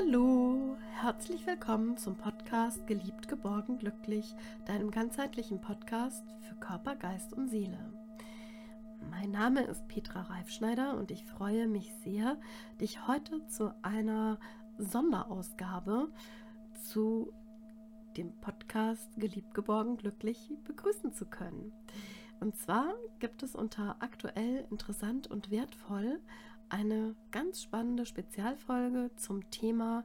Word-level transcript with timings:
Hallo, 0.00 0.76
herzlich 1.02 1.46
willkommen 1.46 1.96
zum 1.96 2.16
Podcast 2.16 2.86
Geliebt, 2.86 3.28
geborgen, 3.28 3.78
glücklich, 3.78 4.34
deinem 4.66 4.90
ganzheitlichen 4.90 5.60
Podcast 5.60 6.24
für 6.40 6.54
Körper, 6.54 6.96
Geist 6.96 7.34
und 7.34 7.48
Seele. 7.48 7.92
Mein 9.10 9.30
Name 9.30 9.62
ist 9.62 9.86
Petra 9.88 10.22
Reifschneider 10.22 10.96
und 10.96 11.10
ich 11.10 11.24
freue 11.24 11.66
mich 11.66 11.92
sehr, 12.02 12.38
dich 12.80 13.06
heute 13.08 13.46
zu 13.46 13.74
einer 13.82 14.38
Sonderausgabe 14.78 16.10
zu 16.82 17.32
dem 18.16 18.32
Podcast 18.40 19.08
Geliebt, 19.16 19.54
geborgen, 19.54 19.96
glücklich 19.96 20.50
begrüßen 20.64 21.12
zu 21.12 21.26
können. 21.26 21.72
Und 22.38 22.56
zwar 22.56 22.94
gibt 23.18 23.42
es 23.42 23.54
unter 23.54 23.96
aktuell 24.00 24.66
interessant 24.70 25.26
und 25.26 25.50
wertvoll 25.50 26.20
eine 26.70 27.14
ganz 27.30 27.62
spannende 27.62 28.06
Spezialfolge 28.06 29.10
zum 29.16 29.50
Thema 29.50 30.04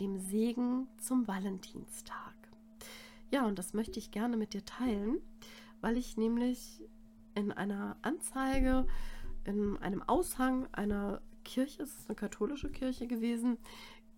dem 0.00 0.18
Segen 0.18 0.88
zum 0.98 1.28
Valentinstag. 1.28 2.34
Ja, 3.30 3.46
und 3.46 3.58
das 3.58 3.74
möchte 3.74 3.98
ich 3.98 4.10
gerne 4.10 4.36
mit 4.36 4.54
dir 4.54 4.64
teilen, 4.64 5.18
weil 5.80 5.96
ich 5.96 6.16
nämlich 6.16 6.82
in 7.34 7.52
einer 7.52 7.96
Anzeige, 8.02 8.86
in 9.44 9.76
einem 9.78 10.02
Aushang 10.02 10.66
einer 10.72 11.20
Kirche, 11.44 11.82
es 11.82 11.96
ist 11.98 12.08
eine 12.08 12.16
katholische 12.16 12.70
Kirche 12.70 13.06
gewesen, 13.06 13.58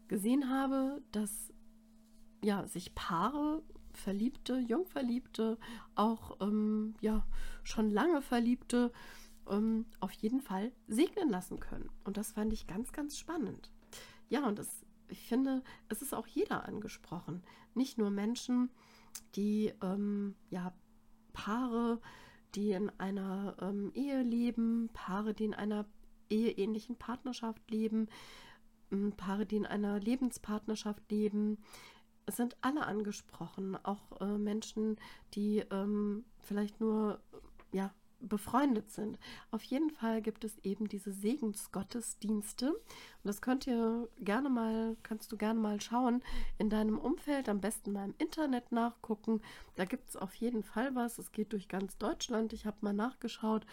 gesehen 0.07 0.51
habe, 0.51 1.03
dass 1.13 1.53
ja, 2.43 2.67
sich 2.67 2.95
Paare, 2.95 3.63
Verliebte, 3.93 4.59
Jungverliebte, 4.59 5.59
auch 5.95 6.39
ähm, 6.41 6.95
ja, 7.01 7.27
schon 7.65 7.91
lange 7.91 8.23
Verliebte, 8.23 8.93
ähm, 9.51 9.87
auf 10.01 10.13
jeden 10.13 10.41
Fall 10.41 10.73
segnen 10.87 11.29
lassen 11.31 11.61
können. 11.61 11.91
Und 12.05 12.17
das 12.17 12.33
fand 12.33 12.53
ich 12.53 12.67
ganz, 12.67 12.93
ganz 12.93 13.19
spannend. 13.19 13.71
Ja, 14.29 14.47
und 14.47 14.59
das, 14.59 14.85
ich 15.09 15.27
finde, 15.27 15.63
es 15.89 16.03
ist 16.03 16.15
auch 16.15 16.27
jeder 16.27 16.67
angesprochen. 16.67 17.43
Nicht 17.75 17.99
nur 17.99 18.11
Menschen, 18.11 18.71
die 19.35 19.73
ähm, 19.83 20.35
ja 20.51 20.73
Paare, 21.33 22.01
die 22.55 22.73
in 22.73 22.91
einer 22.99 23.57
ähm, 23.61 23.93
Ehe 23.95 24.23
leben, 24.23 24.91
Paare, 24.93 25.35
die 25.35 25.45
in 25.45 25.55
einer 25.55 25.87
eheähnlichen 26.31 26.97
Partnerschaft 26.97 27.71
leben, 27.71 28.09
ähm, 28.91 29.13
Paare, 29.17 29.47
die 29.47 29.57
in 29.57 29.67
einer 29.67 30.01
Lebenspartnerschaft 30.01 31.11
leben. 31.11 31.59
Es 32.27 32.37
sind 32.37 32.57
alle 32.61 32.87
angesprochen, 32.87 33.77
auch 33.85 34.21
äh, 34.21 34.39
Menschen, 34.39 34.97
die 35.35 35.65
ähm, 35.71 36.25
vielleicht 36.41 36.81
nur 36.81 37.21
ja, 37.73 37.93
befreundet 38.21 38.91
sind. 38.91 39.19
Auf 39.51 39.63
jeden 39.63 39.91
Fall 39.91 40.23
gibt 40.23 40.45
es 40.45 40.59
eben 40.65 40.89
diese 40.89 41.13
Segensgottesdienste. 41.13 42.71
Und 42.73 42.81
das 43.25 43.41
könnt 43.41 43.67
ihr 43.67 44.09
gerne 44.21 44.51
mal, 44.51 44.97
kannst 45.03 45.31
du 45.33 45.37
gerne 45.37 45.61
mal 45.61 45.81
schauen 45.81 46.23
in 46.59 46.71
deinem 46.71 46.99
Umfeld, 46.99 47.49
am 47.49 47.61
besten 47.61 47.93
mal 47.93 48.05
im 48.05 48.15
Internet 48.19 48.73
nachgucken. 48.73 49.41
Da 49.77 49.85
gibt 49.85 50.09
es 50.11 50.17
auf 50.17 50.35
jeden 50.35 50.63
Fall 50.63 50.95
was. 50.95 51.19
Es 51.19 51.33
geht 51.33 51.53
durch 51.53 51.69
ganz 51.69 51.97
Deutschland. 51.99 52.53
Ich 52.53 52.67
habe 52.67 52.79
mal 52.81 52.93
nachgeschaut. 52.93 53.65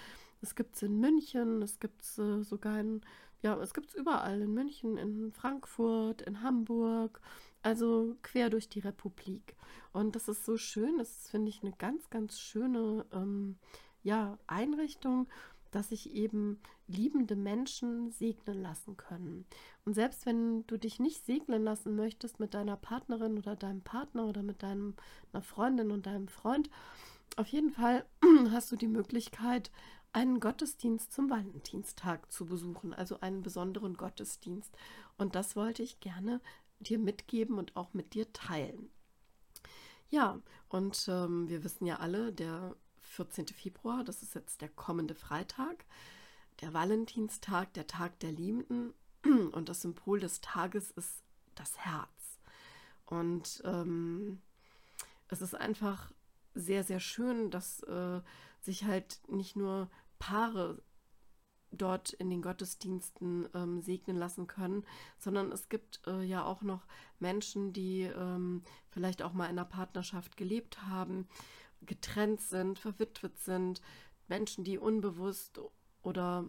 Es 0.41 0.55
gibt 0.55 0.75
es 0.75 0.83
in 0.83 0.99
München, 0.99 1.61
es 1.61 1.79
gibt 1.79 2.01
es 2.01 2.17
äh, 2.19 2.43
sogar 2.43 2.79
in, 2.79 3.01
ja, 3.41 3.59
es 3.61 3.73
gibt 3.73 3.89
es 3.89 3.95
überall 3.95 4.41
in 4.41 4.53
München, 4.53 4.97
in 4.97 5.31
Frankfurt, 5.31 6.21
in 6.21 6.41
Hamburg, 6.41 7.19
also 7.63 8.15
quer 8.21 8.49
durch 8.49 8.69
die 8.69 8.79
Republik. 8.79 9.55
Und 9.91 10.15
das 10.15 10.27
ist 10.27 10.45
so 10.45 10.57
schön, 10.57 10.97
das 10.97 11.29
finde 11.29 11.49
ich 11.49 11.63
eine 11.63 11.71
ganz, 11.71 12.09
ganz 12.09 12.39
schöne 12.39 13.05
ähm, 13.11 13.57
ja, 14.05 14.37
Einrichtung, 14.45 15.27
dass 15.71 15.89
sich 15.89 16.13
eben 16.13 16.61
liebende 16.87 17.35
Menschen 17.35 18.11
segnen 18.11 18.61
lassen 18.61 18.95
können. 18.95 19.45
Und 19.83 19.95
selbst 19.95 20.25
wenn 20.25 20.65
du 20.67 20.77
dich 20.77 20.99
nicht 20.99 21.25
segnen 21.25 21.63
lassen 21.63 21.95
möchtest 21.95 22.39
mit 22.39 22.53
deiner 22.53 22.77
Partnerin 22.77 23.37
oder 23.37 23.55
deinem 23.55 23.81
Partner 23.81 24.27
oder 24.27 24.43
mit 24.43 24.61
deiner 24.61 24.93
Freundin 25.41 25.91
und 25.91 26.05
deinem 26.05 26.27
Freund, 26.27 26.69
auf 27.35 27.47
jeden 27.47 27.71
Fall 27.71 28.05
hast 28.51 28.71
du 28.71 28.75
die 28.75 28.87
Möglichkeit, 28.87 29.71
einen 30.13 30.39
Gottesdienst 30.39 31.11
zum 31.11 31.29
Valentinstag 31.29 32.31
zu 32.31 32.45
besuchen, 32.45 32.93
also 32.93 33.19
einen 33.19 33.41
besonderen 33.41 33.95
Gottesdienst. 33.95 34.71
Und 35.17 35.35
das 35.35 35.55
wollte 35.55 35.81
ich 35.83 35.99
gerne 35.99 36.41
dir 36.79 36.99
mitgeben 36.99 37.57
und 37.57 37.75
auch 37.75 37.93
mit 37.93 38.13
dir 38.13 38.31
teilen. 38.31 38.89
Ja, 40.09 40.39
und 40.69 41.07
ähm, 41.09 41.49
wir 41.49 41.63
wissen 41.63 41.85
ja 41.85 41.97
alle, 41.97 42.31
der 42.31 42.75
14. 43.15 43.47
Februar, 43.47 44.03
das 44.03 44.21
ist 44.21 44.35
jetzt 44.35 44.61
der 44.61 44.69
kommende 44.69 45.15
Freitag, 45.15 45.85
der 46.61 46.73
Valentinstag, 46.73 47.73
der 47.73 47.87
Tag 47.87 48.19
der 48.19 48.31
Liebenden. 48.31 48.93
Und 49.23 49.69
das 49.69 49.81
Symbol 49.81 50.19
des 50.19 50.41
Tages 50.41 50.91
ist 50.91 51.23
das 51.55 51.77
Herz. 51.77 52.39
Und 53.05 53.61
ähm, 53.65 54.41
es 55.29 55.41
ist 55.41 55.55
einfach 55.55 56.11
sehr, 56.53 56.83
sehr 56.83 56.99
schön, 56.99 57.51
dass 57.51 57.81
äh, 57.83 58.21
sich 58.61 58.85
halt 58.85 59.21
nicht 59.27 59.55
nur 59.55 59.89
Paare 60.19 60.81
dort 61.71 62.13
in 62.13 62.29
den 62.29 62.41
Gottesdiensten 62.41 63.49
ähm, 63.53 63.81
segnen 63.81 64.17
lassen 64.17 64.47
können, 64.47 64.85
sondern 65.17 65.51
es 65.51 65.67
gibt 65.67 66.01
äh, 66.07 66.23
ja 66.23 66.43
auch 66.45 66.61
noch 66.61 66.85
Menschen, 67.19 67.73
die 67.73 68.03
ähm, 68.03 68.63
vielleicht 68.89 69.21
auch 69.21 69.33
mal 69.33 69.45
in 69.45 69.51
einer 69.51 69.65
Partnerschaft 69.65 70.37
gelebt 70.37 70.83
haben 70.83 71.27
getrennt 71.81 72.41
sind, 72.41 72.79
verwitwet 72.79 73.37
sind, 73.39 73.81
Menschen, 74.27 74.63
die 74.63 74.77
unbewusst 74.77 75.59
oder 76.01 76.45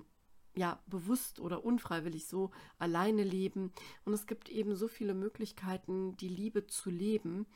ja, 0.56 0.80
bewusst 0.86 1.38
oder 1.38 1.64
unfreiwillig 1.66 2.26
so 2.26 2.50
alleine 2.78 3.22
leben. 3.22 3.72
Und 4.06 4.14
es 4.14 4.26
gibt 4.26 4.48
eben 4.48 4.74
so 4.74 4.88
viele 4.88 5.12
Möglichkeiten, 5.12 6.16
die 6.16 6.30
Liebe 6.30 6.66
zu 6.66 6.88
leben. 6.88 7.46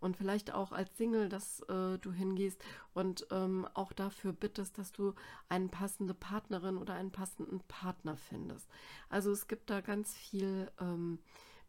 Und 0.00 0.16
vielleicht 0.16 0.52
auch 0.52 0.72
als 0.72 0.96
Single, 0.96 1.28
dass 1.28 1.60
äh, 1.68 1.98
du 1.98 2.12
hingehst 2.12 2.60
und 2.94 3.28
ähm, 3.30 3.66
auch 3.74 3.92
dafür 3.92 4.32
bittest, 4.32 4.76
dass 4.76 4.90
du 4.90 5.14
eine 5.48 5.68
passende 5.68 6.14
Partnerin 6.14 6.78
oder 6.78 6.94
einen 6.94 7.12
passenden 7.12 7.60
Partner 7.68 8.16
findest. 8.16 8.68
Also 9.08 9.30
es 9.30 9.46
gibt 9.46 9.70
da 9.70 9.80
ganz 9.80 10.14
viel 10.14 10.68
ähm, 10.80 11.20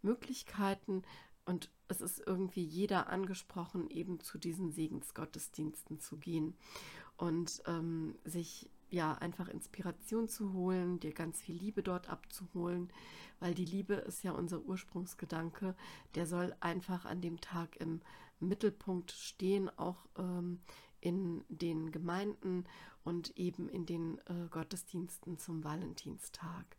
Möglichkeiten, 0.01 1.03
und 1.49 1.71
es 1.87 1.99
ist 1.99 2.21
irgendwie 2.27 2.63
jeder 2.63 3.09
angesprochen, 3.09 3.89
eben 3.89 4.19
zu 4.19 4.37
diesen 4.37 4.71
Segensgottesdiensten 4.71 5.99
zu 5.99 6.17
gehen 6.17 6.53
und 7.17 7.63
ähm, 7.65 8.13
sich 8.23 8.69
ja 8.91 9.15
einfach 9.15 9.47
Inspiration 9.47 10.27
zu 10.27 10.53
holen, 10.53 10.99
dir 10.99 11.11
ganz 11.11 11.41
viel 11.41 11.55
Liebe 11.55 11.81
dort 11.81 12.07
abzuholen, 12.07 12.93
weil 13.39 13.55
die 13.55 13.65
Liebe 13.65 13.95
ist 13.95 14.23
ja 14.23 14.31
unser 14.33 14.61
Ursprungsgedanke, 14.61 15.73
der 16.13 16.27
soll 16.27 16.55
einfach 16.59 17.05
an 17.05 17.19
dem 17.19 17.41
Tag 17.41 17.77
im 17.77 18.01
Mittelpunkt 18.39 19.11
stehen, 19.11 19.71
auch 19.75 20.05
ähm, 20.19 20.59
in 21.01 21.43
den 21.49 21.91
Gemeinden 21.91 22.65
und 23.03 23.35
eben 23.39 23.69
in 23.69 23.87
den 23.87 24.19
äh, 24.27 24.47
Gottesdiensten 24.51 25.39
zum 25.39 25.63
Valentinstag. 25.63 26.77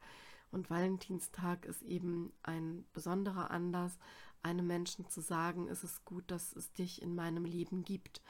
Und 0.53 0.71
Valentinstag 0.71 1.65
ist 1.65 1.83
eben 1.83 2.33
ein 2.43 2.85
besonderer 2.93 3.51
Anlass, 3.51 3.99
einem 4.43 4.67
Menschen 4.67 5.09
zu 5.09 5.21
sagen, 5.21 5.69
es 5.69 5.85
ist 5.85 6.05
gut, 6.05 6.31
dass 6.31 6.55
es 6.55 6.73
dich 6.73 7.03
in 7.03 7.15
meinem 7.15 7.45
Leben 7.45 7.85
gibt. 7.85 8.23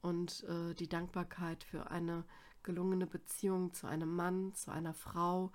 Und 0.00 0.44
äh, 0.44 0.74
die 0.74 0.88
Dankbarkeit 0.88 1.62
für 1.62 1.90
eine 1.90 2.24
gelungene 2.62 3.06
Beziehung 3.06 3.72
zu 3.72 3.86
einem 3.86 4.14
Mann, 4.14 4.54
zu 4.54 4.70
einer 4.72 4.94
Frau, 4.94 5.52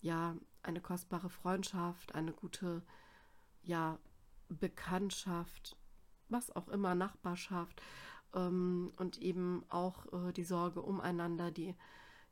ja, 0.00 0.36
eine 0.62 0.80
kostbare 0.80 1.30
Freundschaft, 1.30 2.14
eine 2.14 2.32
gute, 2.32 2.82
ja, 3.62 3.98
Bekanntschaft, 4.48 5.76
was 6.28 6.54
auch 6.54 6.68
immer, 6.68 6.94
Nachbarschaft 6.94 7.80
ähm, 8.34 8.92
und 8.96 9.18
eben 9.18 9.64
auch 9.68 10.12
äh, 10.12 10.32
die 10.32 10.44
Sorge 10.44 10.82
umeinander, 10.82 11.50
die 11.50 11.74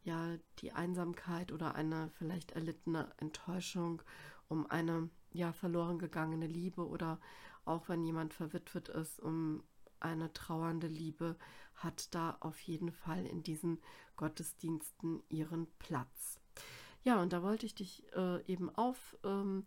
ja 0.02 0.36
die 0.60 0.72
Einsamkeit 0.72 1.52
oder 1.52 1.74
eine 1.74 2.10
vielleicht 2.18 2.52
erlittene 2.52 3.12
Enttäuschung, 3.18 4.02
um 4.48 4.68
eine 4.70 5.10
ja 5.32 5.52
verloren 5.52 5.98
gegangene 5.98 6.46
Liebe 6.46 6.86
oder 6.86 7.18
auch 7.64 7.88
wenn 7.88 8.04
jemand 8.04 8.34
verwitwet 8.34 8.88
ist, 8.88 9.20
um 9.20 9.62
eine 10.00 10.32
trauernde 10.32 10.86
Liebe, 10.86 11.36
hat 11.74 12.14
da 12.14 12.36
auf 12.40 12.58
jeden 12.60 12.92
Fall 12.92 13.26
in 13.26 13.42
diesen 13.42 13.78
Gottesdiensten 14.16 15.22
ihren 15.28 15.66
Platz. 15.78 16.40
Ja, 17.04 17.20
und 17.22 17.32
da 17.32 17.42
wollte 17.42 17.66
ich 17.66 17.74
dich 17.74 18.04
äh, 18.14 18.42
eben 18.46 18.74
auffordern 18.74 19.64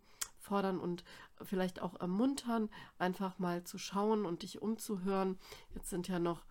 ähm, 0.76 0.80
und 0.80 1.04
vielleicht 1.42 1.80
auch 1.80 1.98
ermuntern, 1.98 2.68
einfach 2.98 3.38
mal 3.38 3.64
zu 3.64 3.78
schauen 3.78 4.26
und 4.26 4.42
dich 4.42 4.60
umzuhören. 4.60 5.38
Jetzt 5.74 5.90
sind 5.90 6.08
ja 6.08 6.18
noch 6.18 6.44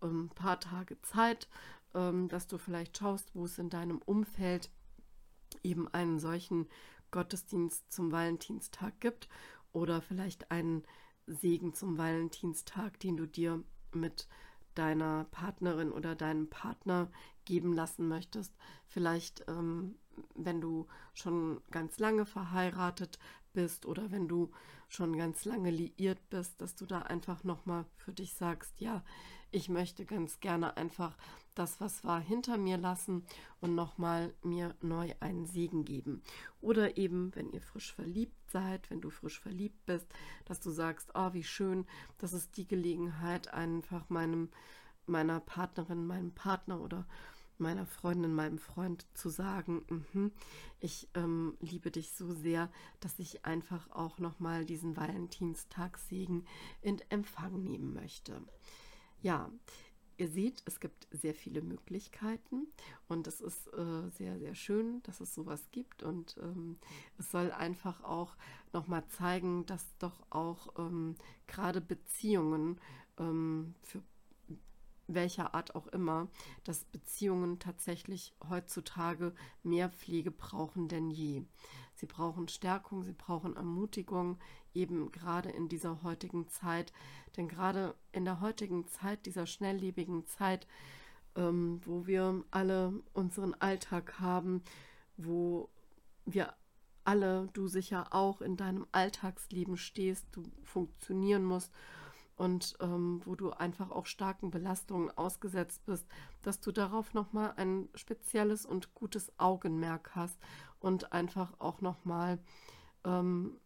ein 0.00 0.10
ähm, 0.10 0.30
paar 0.34 0.58
Tage 0.60 1.00
Zeit, 1.02 1.48
ähm, 1.94 2.28
dass 2.28 2.46
du 2.46 2.58
vielleicht 2.58 2.98
schaust, 2.98 3.34
wo 3.34 3.44
es 3.44 3.58
in 3.58 3.70
deinem 3.70 3.98
Umfeld 3.98 4.70
eben 5.62 5.86
einen 5.88 6.18
solchen 6.18 6.66
Gottesdienst 7.12 7.92
zum 7.92 8.10
Valentinstag 8.10 9.00
gibt 9.00 9.28
oder 9.72 10.02
vielleicht 10.02 10.50
einen 10.50 10.82
Segen 11.26 11.74
zum 11.74 11.96
Valentinstag, 11.98 12.98
den 12.98 13.16
du 13.16 13.26
dir 13.26 13.62
mit 13.92 14.26
deiner 14.74 15.24
Partnerin 15.30 15.92
oder 15.92 16.14
deinem 16.16 16.48
Partner 16.48 17.10
geben 17.44 17.72
lassen 17.72 18.08
möchtest. 18.08 18.54
Vielleicht, 18.86 19.44
ähm, 19.48 19.96
wenn 20.34 20.60
du 20.60 20.86
schon 21.14 21.60
ganz 21.70 21.98
lange 21.98 22.26
verheiratet 22.26 23.18
bist 23.52 23.86
oder 23.86 24.10
wenn 24.10 24.28
du 24.28 24.50
schon 24.88 25.16
ganz 25.16 25.44
lange 25.44 25.70
liiert 25.70 26.28
bist, 26.30 26.60
dass 26.60 26.74
du 26.74 26.86
da 26.86 27.00
einfach 27.00 27.44
nochmal 27.44 27.86
für 27.96 28.12
dich 28.12 28.34
sagst, 28.34 28.80
ja, 28.80 29.02
ich 29.50 29.68
möchte 29.68 30.04
ganz 30.04 30.40
gerne 30.40 30.76
einfach 30.76 31.16
das, 31.54 31.80
was 31.80 32.04
war, 32.04 32.20
hinter 32.20 32.56
mir 32.56 32.78
lassen 32.78 33.24
und 33.60 33.74
nochmal 33.74 34.34
mir 34.42 34.74
neu 34.80 35.12
einen 35.20 35.46
Segen 35.46 35.84
geben. 35.84 36.22
Oder 36.60 36.96
eben, 36.96 37.34
wenn 37.34 37.50
ihr 37.50 37.60
frisch 37.60 37.92
verliebt 37.94 38.36
seid, 38.50 38.88
wenn 38.90 39.00
du 39.00 39.10
frisch 39.10 39.40
verliebt 39.40 39.84
bist, 39.84 40.06
dass 40.46 40.60
du 40.60 40.70
sagst, 40.70 41.10
oh, 41.14 41.32
wie 41.34 41.44
schön, 41.44 41.86
das 42.18 42.32
ist 42.32 42.56
die 42.56 42.66
Gelegenheit, 42.66 43.52
einfach 43.52 44.08
meinem, 44.08 44.48
meiner 45.06 45.40
Partnerin, 45.40 46.06
meinem 46.06 46.32
Partner 46.32 46.80
oder 46.80 47.06
meiner 47.62 47.86
Freundin, 47.86 48.34
meinem 48.34 48.58
Freund 48.58 49.06
zu 49.14 49.30
sagen, 49.30 49.82
mm 50.12 50.28
ich 50.80 51.08
ähm, 51.14 51.56
liebe 51.60 51.92
dich 51.92 52.10
so 52.10 52.34
sehr, 52.34 52.68
dass 52.98 53.20
ich 53.20 53.44
einfach 53.44 53.88
auch 53.92 54.18
nochmal 54.18 54.64
diesen 54.64 54.96
Valentinstagssegen 54.96 56.44
in 56.80 57.00
Empfang 57.08 57.62
nehmen 57.62 57.94
möchte. 57.94 58.42
Ja, 59.20 59.48
ihr 60.16 60.28
seht, 60.28 60.62
es 60.66 60.80
gibt 60.80 61.06
sehr 61.10 61.34
viele 61.34 61.62
Möglichkeiten 61.62 62.66
und 63.08 63.26
es 63.26 63.40
ist 63.40 63.68
äh, 63.74 64.08
sehr, 64.10 64.38
sehr 64.38 64.54
schön, 64.54 65.02
dass 65.04 65.20
es 65.20 65.34
sowas 65.34 65.68
gibt 65.70 66.02
und 66.02 66.36
ähm, 66.42 66.78
es 67.18 67.30
soll 67.30 67.52
einfach 67.52 68.02
auch 68.02 68.36
nochmal 68.72 69.06
zeigen, 69.08 69.64
dass 69.66 69.96
doch 69.98 70.22
auch 70.30 70.78
ähm, 70.78 71.14
gerade 71.46 71.80
Beziehungen 71.80 72.80
ähm, 73.18 73.74
für 73.82 74.02
welcher 75.06 75.54
Art 75.54 75.74
auch 75.74 75.86
immer, 75.88 76.28
dass 76.64 76.84
Beziehungen 76.84 77.58
tatsächlich 77.58 78.34
heutzutage 78.48 79.34
mehr 79.62 79.88
Pflege 79.88 80.30
brauchen 80.30 80.88
denn 80.88 81.10
je. 81.10 81.44
Sie 81.94 82.06
brauchen 82.06 82.48
Stärkung, 82.48 83.02
sie 83.02 83.12
brauchen 83.12 83.56
Ermutigung, 83.56 84.38
eben 84.74 85.12
gerade 85.12 85.50
in 85.50 85.68
dieser 85.68 86.02
heutigen 86.02 86.48
Zeit. 86.48 86.92
Denn 87.36 87.48
gerade 87.48 87.94
in 88.12 88.24
der 88.24 88.40
heutigen 88.40 88.86
Zeit, 88.88 89.26
dieser 89.26 89.46
schnelllebigen 89.46 90.26
Zeit, 90.26 90.66
ähm, 91.36 91.80
wo 91.84 92.06
wir 92.06 92.44
alle 92.50 92.92
unseren 93.12 93.54
Alltag 93.54 94.20
haben, 94.20 94.62
wo 95.16 95.68
wir 96.24 96.54
alle, 97.04 97.48
du 97.52 97.66
sicher 97.68 98.08
auch 98.12 98.40
in 98.40 98.56
deinem 98.56 98.86
Alltagsleben 98.92 99.76
stehst, 99.76 100.26
du 100.32 100.44
funktionieren 100.62 101.44
musst 101.44 101.72
und 102.36 102.76
ähm, 102.80 103.20
wo 103.24 103.34
du 103.34 103.50
einfach 103.50 103.90
auch 103.90 104.06
starken 104.06 104.50
Belastungen 104.50 105.10
ausgesetzt 105.16 105.84
bist, 105.84 106.06
dass 106.42 106.60
du 106.60 106.72
darauf 106.72 107.14
nochmal 107.14 107.52
ein 107.56 107.88
spezielles 107.94 108.66
und 108.66 108.94
gutes 108.94 109.32
Augenmerk 109.38 110.14
hast 110.14 110.38
und 110.80 111.12
einfach 111.12 111.52
auch 111.58 111.80
nochmal 111.80 112.38
ähm, 113.04 113.60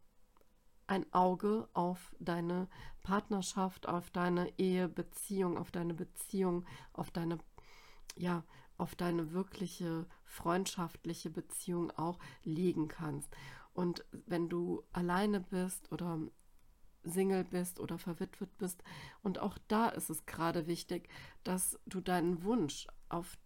ein 0.87 1.13
Auge 1.13 1.69
auf 1.73 2.15
deine 2.21 2.69
Partnerschaft, 3.03 3.89
auf 3.89 4.11
deine 4.11 4.57
Ehebeziehung, 4.59 5.59
auf 5.59 5.71
deine 5.71 5.95
Beziehung, 5.95 6.65
auf 6.93 7.11
deine, 7.11 7.39
ja, 8.17 8.45
auf 8.79 8.95
deine 8.95 9.33
wirkliche 9.33 10.07
freundschaftliche 10.25 11.31
Beziehung 11.31 11.91
auch 11.93 12.19
legen 12.45 12.89
kannst. 12.89 13.35
Und 13.75 14.05
wenn 14.27 14.49
du 14.49 14.83
alleine 14.93 15.41
bist 15.41 15.91
oder 15.93 16.19
Single 17.11 17.45
bist 17.45 17.81
oder 17.81 17.99
verwitwet 17.99 18.57
bist. 18.59 18.83
Und 19.23 19.39
auch 19.39 19.59
da 19.69 19.89
ist 19.89 20.11
es 20.11 20.27
gerade 20.27 20.67
wichtig, 20.67 21.09
dass 21.45 21.79
du 21.87 22.01
deinen 22.01 22.43
Wunsch 22.45 22.87
auf 23.09 23.37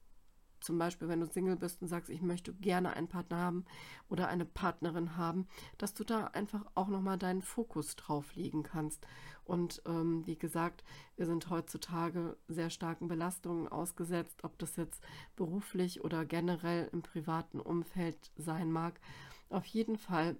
zum 0.60 0.78
Beispiel, 0.78 1.08
wenn 1.08 1.20
du 1.20 1.26
Single 1.26 1.56
bist 1.56 1.80
und 1.80 1.88
sagst, 1.88 2.10
ich 2.10 2.20
möchte 2.20 2.52
gerne 2.52 2.92
einen 2.92 3.08
Partner 3.08 3.38
haben 3.38 3.64
oder 4.08 4.28
eine 4.28 4.44
Partnerin 4.44 5.16
haben, 5.16 5.48
dass 5.78 5.94
du 5.94 6.04
da 6.04 6.26
einfach 6.26 6.64
auch 6.74 6.88
nochmal 6.88 7.18
deinen 7.18 7.42
Fokus 7.42 7.96
drauf 7.96 8.34
legen 8.34 8.62
kannst. 8.62 9.06
Und 9.44 9.82
ähm, 9.86 10.26
wie 10.26 10.36
gesagt, 10.36 10.84
wir 11.16 11.26
sind 11.26 11.48
heutzutage 11.50 12.36
sehr 12.46 12.70
starken 12.70 13.08
Belastungen 13.08 13.68
ausgesetzt, 13.68 14.44
ob 14.44 14.58
das 14.58 14.76
jetzt 14.76 15.02
beruflich 15.34 16.04
oder 16.04 16.24
generell 16.24 16.88
im 16.92 17.02
privaten 17.02 17.58
Umfeld 17.58 18.30
sein 18.36 18.70
mag. 18.70 19.00
Auf 19.48 19.64
jeden 19.66 19.96
Fall 19.96 20.36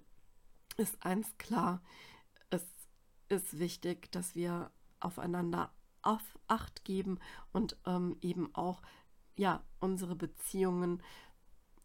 ist 0.77 1.03
eins 1.05 1.37
klar, 1.37 1.81
ist 3.31 3.59
wichtig, 3.59 4.11
dass 4.11 4.35
wir 4.35 4.71
aufeinander 4.99 5.71
auf 6.01 6.21
Acht 6.47 6.83
geben 6.83 7.19
und 7.53 7.77
ähm, 7.85 8.17
eben 8.21 8.53
auch 8.55 8.81
ja 9.35 9.63
unsere 9.79 10.15
Beziehungen 10.15 11.01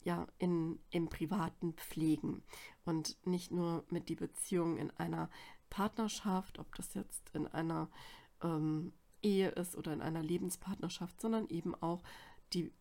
ja 0.03 0.27
in, 0.39 0.79
im 0.91 1.09
Privaten 1.09 1.75
pflegen 1.75 2.43
und 2.85 3.17
nicht 3.27 3.51
nur 3.51 3.85
mit 3.91 4.09
die 4.09 4.15
Beziehung 4.17 4.77
in 4.77 4.91
einer 4.93 5.31
Partnerschaft, 5.71 6.59
ob 6.59 6.75
das 6.75 6.95
jetzt 6.95 7.31
in 7.35 7.47
einer 7.47 7.89
ähm, 8.43 8.93
Ehe 9.23 9.49
ist 9.51 9.77
oder 9.77 9.93
in 9.93 10.03
einer 10.03 10.23
Lebenspartnerschaft, 10.23 11.21
sondern 11.21 11.49
eben 11.49 11.75
auch 11.75 12.03
die 12.53 12.73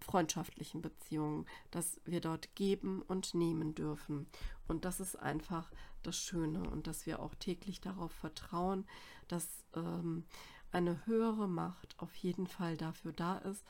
freundschaftlichen 0.00 0.82
Beziehungen, 0.82 1.46
dass 1.70 2.00
wir 2.04 2.20
dort 2.20 2.54
geben 2.54 3.02
und 3.02 3.34
nehmen 3.34 3.74
dürfen. 3.74 4.26
Und 4.66 4.84
das 4.84 5.00
ist 5.00 5.16
einfach 5.16 5.70
das 6.02 6.16
Schöne 6.16 6.68
und 6.68 6.86
dass 6.86 7.06
wir 7.06 7.20
auch 7.20 7.34
täglich 7.34 7.80
darauf 7.80 8.12
vertrauen, 8.12 8.86
dass 9.28 9.64
ähm, 9.74 10.24
eine 10.72 11.06
höhere 11.06 11.48
Macht 11.48 11.98
auf 11.98 12.14
jeden 12.16 12.46
Fall 12.46 12.76
dafür 12.76 13.12
da 13.12 13.38
ist 13.38 13.64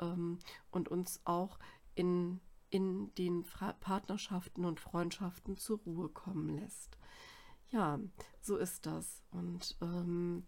ähm, 0.00 0.38
und 0.70 0.88
uns 0.88 1.20
auch 1.24 1.58
in, 1.94 2.40
in 2.70 3.14
den 3.14 3.44
Fra 3.44 3.72
Partnerschaften 3.72 4.64
und 4.64 4.80
Freundschaften 4.80 5.56
zur 5.56 5.78
Ruhe 5.80 6.08
kommen 6.08 6.48
lässt. 6.48 6.98
Ja, 7.70 7.98
so 8.40 8.56
ist 8.56 8.86
das. 8.86 9.24
Und 9.30 9.76
ähm, 9.80 10.46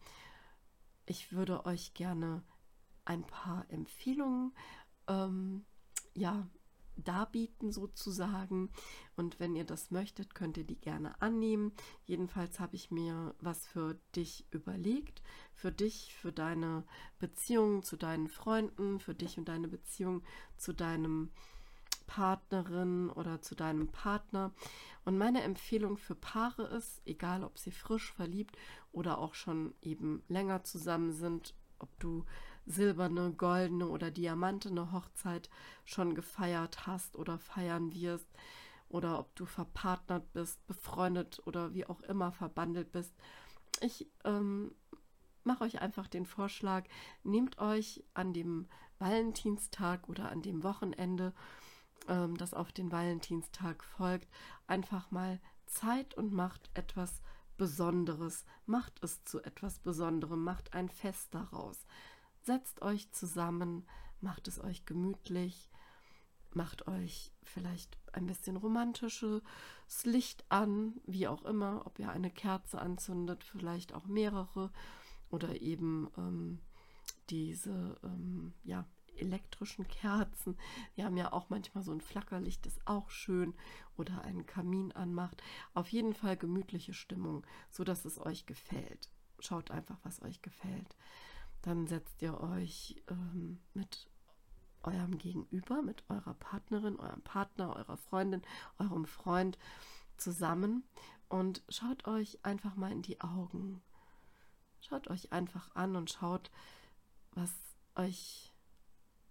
ich 1.06 1.32
würde 1.32 1.66
euch 1.66 1.94
gerne 1.94 2.43
ein 3.04 3.25
paar 3.25 3.64
Empfehlungen 3.70 4.52
ähm, 5.08 5.64
ja, 6.14 6.46
darbieten 7.05 7.72
sozusagen. 7.72 8.70
Und 9.16 9.40
wenn 9.40 9.56
ihr 9.56 9.64
das 9.64 9.90
möchtet, 9.90 10.34
könnt 10.34 10.56
ihr 10.56 10.64
die 10.64 10.81
gerne 10.81 11.20
annehmen. 11.20 11.72
Jedenfalls 12.05 12.60
habe 12.60 12.76
ich 12.76 12.90
mir 12.90 13.34
was 13.40 13.66
für 13.66 13.99
dich 14.14 14.46
überlegt. 14.50 15.22
Für 15.55 15.72
dich, 15.72 16.14
für 16.14 16.32
deine 16.32 16.84
Beziehung 17.19 17.82
zu 17.82 17.96
deinen 17.96 18.28
Freunden, 18.28 19.00
für 19.00 19.14
dich 19.14 19.38
und 19.38 19.49
deine 19.49 19.69
Beziehung 19.69 20.22
zu 20.56 20.72
deinem 20.72 21.31
Partnerin 22.06 23.11
oder 23.11 23.40
zu 23.43 23.54
deinem 23.54 23.88
Partner. 23.88 24.52
Und 25.04 25.19
meine 25.19 25.43
Empfehlung 25.43 25.97
für 25.97 26.14
Paare 26.14 26.64
ist, 26.64 27.02
egal 27.04 27.44
ob 27.44 27.59
sie 27.59 27.71
frisch 27.71 28.12
verliebt 28.12 28.56
oder 28.92 29.18
auch 29.18 29.35
schon 29.35 29.75
eben 29.83 30.23
länger 30.28 30.64
zusammen 30.64 31.12
sind, 31.12 31.54
ob 31.78 31.88
du 32.00 32.25
silberne, 32.68 33.32
goldene 33.32 33.88
oder 33.88 34.10
diamantene 34.10 34.92
Hochzeit 34.92 35.48
schon 35.84 36.14
gefeiert 36.14 36.87
hast 36.87 37.16
oder 37.16 37.38
feiern 37.38 37.92
wirst 37.92 38.28
oder 38.88 39.18
ob 39.18 39.34
du 39.37 39.46
verpartnert 39.46 40.32
bist, 40.32 40.64
befreundet 40.66 41.40
oder 41.46 41.75
wie 41.75 41.87
auch 41.87 42.00
immer 42.02 42.32
verbandelt 42.32 42.92
bist. 42.92 43.14
Ich 43.80 44.10
ähm, 44.25 44.75
mache 45.44 45.64
euch 45.64 45.80
einfach 45.80 46.08
den 46.08 46.26
Vorschlag, 46.26 46.84
nehmt 47.22 47.58
euch 47.58 48.04
an 48.14 48.32
dem 48.32 48.68
Valentinstag 48.98 50.08
oder 50.08 50.30
an 50.30 50.42
dem 50.42 50.62
Wochenende, 50.62 51.32
ähm, 52.08 52.37
das 52.37 52.54
auf 52.54 52.72
den 52.72 52.90
Valentinstag 52.90 53.84
folgt, 53.84 54.28
einfach 54.66 55.10
mal 55.10 55.40
Zeit 55.66 56.14
und 56.14 56.32
macht 56.32 56.70
etwas 56.75 57.20
Besonderes, 57.56 58.44
macht 58.66 59.02
es 59.02 59.25
zu 59.25 59.42
etwas 59.42 59.80
Besonderem, 59.80 60.42
macht 60.42 60.75
ein 60.75 60.88
Fest 60.88 61.34
daraus. 61.34 61.87
Setzt 62.42 62.83
euch 62.83 63.11
zusammen, 63.12 63.87
macht 64.21 64.49
es 64.49 64.62
euch 64.62 64.87
gemütlich, 64.87 65.71
macht 66.54 66.88
euch 66.88 67.33
vielleicht 67.42 67.99
ein 68.12 68.26
bisschen 68.26 68.57
romantisches 68.57 69.42
Licht 70.04 70.45
an, 70.49 70.95
wie 71.07 71.28
auch 71.28 71.45
immer, 71.45 71.87
ob 71.87 71.99
ihr 71.99 72.11
eine 72.11 72.30
Kerze 72.30 72.80
anzündet, 72.80 73.45
vielleicht 73.45 73.92
auch 73.92 74.07
mehrere 74.07 74.71
oder 75.30 75.61
eben 75.61 76.11
ähm, 76.16 76.59
diese 77.30 77.99
ähm, 78.02 78.54
ja, 78.64 78.87
elektrischen 79.16 79.87
Kerzen. 79.88 80.57
Wir 80.95 81.04
haben 81.04 81.16
ja 81.16 81.33
auch 81.33 81.50
manchmal 81.50 81.85
so 81.85 81.92
ein 81.92 82.00
Flackerlicht, 82.00 82.64
das 82.66 82.78
auch 82.87 83.11
schön 83.11 83.54
oder 83.97 84.23
einen 84.23 84.47
Kamin 84.47 84.92
anmacht. 84.92 85.42
Auf 85.75 85.88
jeden 85.88 86.14
Fall 86.14 86.37
gemütliche 86.37 86.95
Stimmung, 86.95 87.45
so 87.71 87.85
dass 87.85 88.04
es 88.04 88.18
euch 88.18 88.47
gefällt. 88.47 89.11
Schaut 89.40 89.71
einfach, 89.71 89.99
was 90.02 90.23
euch 90.23 90.42
gefällt. 90.42 90.97
Dann 91.62 91.87
setzt 91.87 92.23
ihr 92.23 92.41
euch 92.41 93.03
ähm, 93.09 93.61
mit 93.75 94.09
eurem 94.83 95.19
Gegenüber, 95.19 95.83
mit 95.83 96.05
eurer 96.09 96.35
Partnerin, 96.35 96.99
eurem 96.99 97.23
Partner, 97.23 97.75
eurer 97.77 97.97
Freundin, 97.97 98.43
eurem 98.79 99.07
Freund 99.07 99.59
zusammen 100.17 100.85
und 101.29 101.62
schaut 101.69 102.07
euch 102.07 102.45
einfach 102.45 102.77
mal 102.77 102.93
in 102.93 103.03
die 103.03 103.21
Augen. 103.21 103.83
Schaut 104.81 105.09
euch 105.09 105.33
einfach 105.33 105.75
an 105.75 105.97
und 105.97 106.11
schaut, 106.11 106.50
was 107.33 107.53
euch 107.97 108.55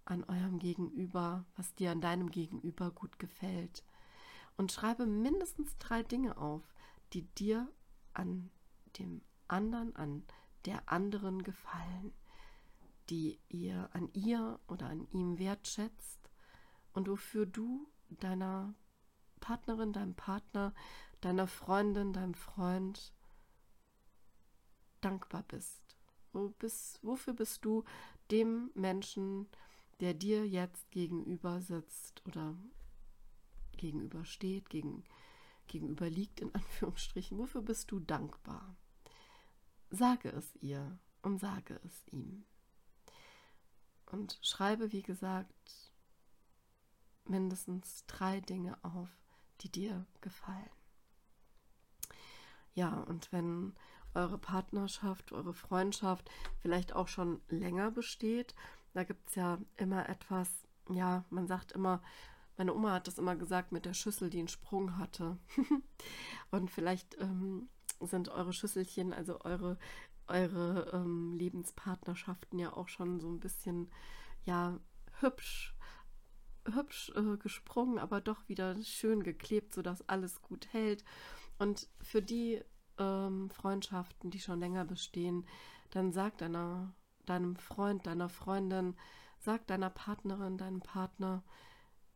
an 0.04 0.24
eurem 0.24 0.58
Gegenüber, 0.58 1.44
was 1.56 1.74
dir 1.74 1.90
an 1.90 2.00
deinem 2.00 2.30
Gegenüber 2.30 2.90
gut 2.90 3.18
gefällt. 3.18 3.84
und 4.58 4.72
schreibe 4.72 5.06
mindestens 5.06 5.78
drei 5.78 6.02
Dinge 6.02 6.36
auf, 6.36 6.62
die 7.12 7.22
dir 7.22 7.72
an 8.12 8.50
dem 8.98 9.22
anderen, 9.46 9.94
an 9.96 10.24
der 10.66 10.90
anderen 10.90 11.42
gefallen, 11.44 12.12
die 13.10 13.40
ihr 13.48 13.88
an 13.92 14.10
ihr 14.12 14.60
oder 14.68 14.86
an 14.86 15.06
ihm 15.12 15.38
wertschätzt 15.38 16.30
und 16.92 17.08
wofür 17.08 17.46
du 17.46 17.88
deiner 18.08 18.74
Partnerin, 19.40 19.92
deinem 19.92 20.14
Partner, 20.14 20.74
deiner 21.20 21.46
Freundin, 21.46 22.12
deinem 22.12 22.34
Freund 22.34 23.12
dankbar 25.00 25.44
bist. 25.44 25.96
Wo 26.32 26.50
bist 26.50 27.00
wofür 27.02 27.32
bist 27.32 27.64
du 27.64 27.84
dem 28.30 28.70
Menschen, 28.74 29.48
der 30.00 30.14
dir 30.14 30.46
jetzt 30.46 30.90
gegenüber 30.90 31.60
sitzt 31.60 32.24
oder 32.26 32.56
gegenüber 33.76 34.24
steht, 34.24 34.68
gegen, 34.68 35.04
gegenüber 35.66 36.10
liegt 36.10 36.40
in 36.40 36.54
Anführungsstrichen, 36.54 37.38
wofür 37.38 37.62
bist 37.62 37.90
du 37.90 38.00
dankbar? 38.00 38.76
Sage 39.90 40.30
es 40.30 40.54
ihr 40.56 40.98
und 41.22 41.38
sage 41.38 41.80
es 41.84 42.06
ihm. 42.10 42.44
Und 44.10 44.38
schreibe, 44.42 44.92
wie 44.92 45.02
gesagt, 45.02 45.92
mindestens 47.24 48.04
drei 48.06 48.40
Dinge 48.40 48.76
auf, 48.82 49.10
die 49.60 49.70
dir 49.70 50.06
gefallen. 50.20 50.70
Ja, 52.74 53.00
und 53.00 53.32
wenn 53.32 53.74
eure 54.14 54.38
Partnerschaft, 54.38 55.32
eure 55.32 55.52
Freundschaft 55.52 56.30
vielleicht 56.60 56.94
auch 56.94 57.08
schon 57.08 57.40
länger 57.48 57.90
besteht, 57.90 58.54
da 58.94 59.04
gibt 59.04 59.28
es 59.28 59.34
ja 59.34 59.58
immer 59.76 60.08
etwas, 60.08 60.48
ja, 60.88 61.24
man 61.30 61.46
sagt 61.46 61.72
immer, 61.72 62.02
meine 62.56 62.74
Oma 62.74 62.92
hat 62.92 63.06
das 63.06 63.18
immer 63.18 63.36
gesagt 63.36 63.72
mit 63.72 63.84
der 63.84 63.94
Schüssel, 63.94 64.30
die 64.30 64.38
einen 64.38 64.48
Sprung 64.48 64.98
hatte. 64.98 65.38
und 66.50 66.70
vielleicht 66.70 67.16
ähm, 67.20 67.68
sind 68.00 68.28
eure 68.28 68.52
Schüsselchen, 68.52 69.12
also 69.12 69.40
eure, 69.42 69.78
eure 70.28 70.90
ähm, 70.92 71.34
Lebenspartnerschaften 71.34 72.58
ja 72.58 72.72
auch 72.72 72.88
schon 72.88 73.20
so 73.20 73.28
ein 73.28 73.40
bisschen, 73.40 73.90
ja, 74.44 74.78
hübsch 75.20 75.74
hübsch 76.74 77.12
äh, 77.14 77.36
gesprungen, 77.36 77.98
aber 77.98 78.20
doch 78.20 78.48
wieder 78.48 78.80
schön 78.82 79.22
geklebt, 79.22 79.74
sodass 79.74 80.08
alles 80.08 80.42
gut 80.42 80.72
hält. 80.72 81.04
Und 81.58 81.88
für 82.00 82.22
die 82.22 82.62
ähm, 82.98 83.50
Freundschaften, 83.50 84.30
die 84.30 84.40
schon 84.40 84.60
länger 84.60 84.84
bestehen, 84.84 85.46
dann 85.90 86.12
sag 86.12 86.38
deiner, 86.38 86.94
deinem 87.26 87.56
Freund, 87.56 88.06
deiner 88.06 88.28
Freundin, 88.28 88.96
sag 89.38 89.66
deiner 89.66 89.90
Partnerin, 89.90 90.58
deinem 90.58 90.80
Partner, 90.80 91.44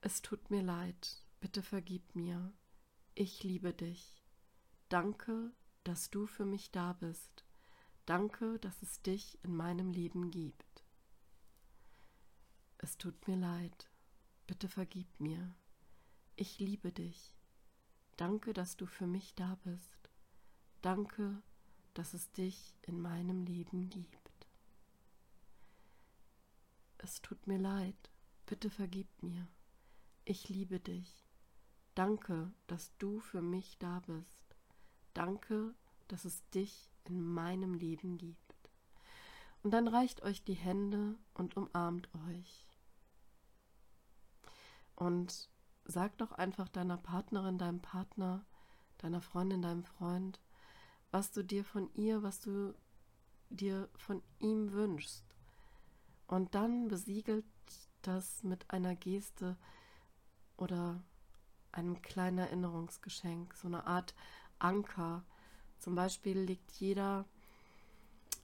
es 0.01 0.23
tut 0.23 0.51
mir 0.51 0.63
leid, 0.63 1.25
bitte 1.41 1.63
vergib 1.63 2.15
mir, 2.15 2.53
ich 3.15 3.45
liebe 3.45 3.73
dich. 3.73 4.23
Danke, 4.89 5.53
dass 5.85 6.11
du 6.11 6.27
für 6.27 6.45
mich 6.45 6.71
da 6.71 6.93
bist. 6.95 7.45
Danke, 8.07 8.59
dass 8.59 8.83
es 8.83 9.01
dich 9.03 9.39
in 9.45 9.55
meinem 9.55 9.93
Leben 9.93 10.31
gibt. 10.31 10.85
Es 12.79 12.99
tut 12.99 13.29
mir 13.29 13.37
leid. 13.37 13.89
Bitte 14.49 14.69
vergib 14.69 15.09
mir. 15.21 15.55
Ich 16.35 16.59
liebe 16.59 16.91
dich. 16.91 17.37
Danke, 18.17 18.53
dass 18.53 18.77
du 18.77 18.87
für 18.87 19.07
mich 19.07 19.35
da 19.37 19.57
bist. 19.63 20.11
Danke, 20.81 21.43
dass 21.95 22.13
es 22.13 22.33
dich 22.33 22.75
in 22.83 23.01
meinem 23.01 23.45
Leben 23.45 23.89
gibt. 23.89 24.49
Es 26.99 27.23
tut 27.23 27.47
mir 27.47 27.59
leid. 27.59 28.11
Bitte 28.47 28.69
vergib 28.69 29.09
mir. 29.23 29.47
Ich 30.25 30.49
liebe 30.49 30.81
dich. 30.81 31.25
Danke, 31.95 32.53
dass 32.67 32.97
du 32.99 33.21
für 33.21 33.43
mich 33.43 33.79
da 33.79 34.01
bist. 34.01 34.57
Danke, 35.15 35.75
dass 36.09 36.25
es 36.25 36.49
dich 36.51 36.92
in 37.05 37.21
meinem 37.21 37.75
Leben 37.75 38.19
gibt. 38.19 38.39
Und 39.63 39.71
dann 39.73 39.89
reicht 39.89 40.23
euch 40.23 40.43
die 40.43 40.55
Hände 40.55 41.17
und 41.35 41.57
umarmt 41.57 42.09
euch. 42.29 42.67
Und 44.97 45.49
sag 45.85 46.17
doch 46.19 46.33
einfach 46.33 46.69
deiner 46.69 46.97
Partnerin, 46.97 47.59
deinem 47.59 47.81
Partner, 47.81 48.45
deiner 48.99 49.21
Freundin, 49.21 49.63
deinem 49.63 49.85
Freund, 49.85 50.41
was 51.11 51.31
du 51.31 51.43
dir 51.45 51.65
von 51.65 51.93
ihr, 51.95 52.23
was 52.23 52.41
du 52.41 52.75
dir 53.51 53.89
von 53.97 54.23
ihm 54.39 54.73
wünschst. 54.73 55.25
Und 56.27 56.55
dann 56.55 56.89
besiegelt 56.89 57.45
das 58.03 58.43
mit 58.43 58.71
einer 58.71 58.95
Geste 58.97 59.57
oder 60.57 61.03
einem 61.73 62.03
kleinen 62.03 62.39
Erinnerungsgeschenk, 62.39 63.55
so 63.55 63.69
eine 63.69 63.87
Art 63.87 64.15
Anker. 64.59 65.25
Zum 65.83 65.97
Beispiel 65.97 66.39
legt 66.39 66.71
jeder, 66.79 67.25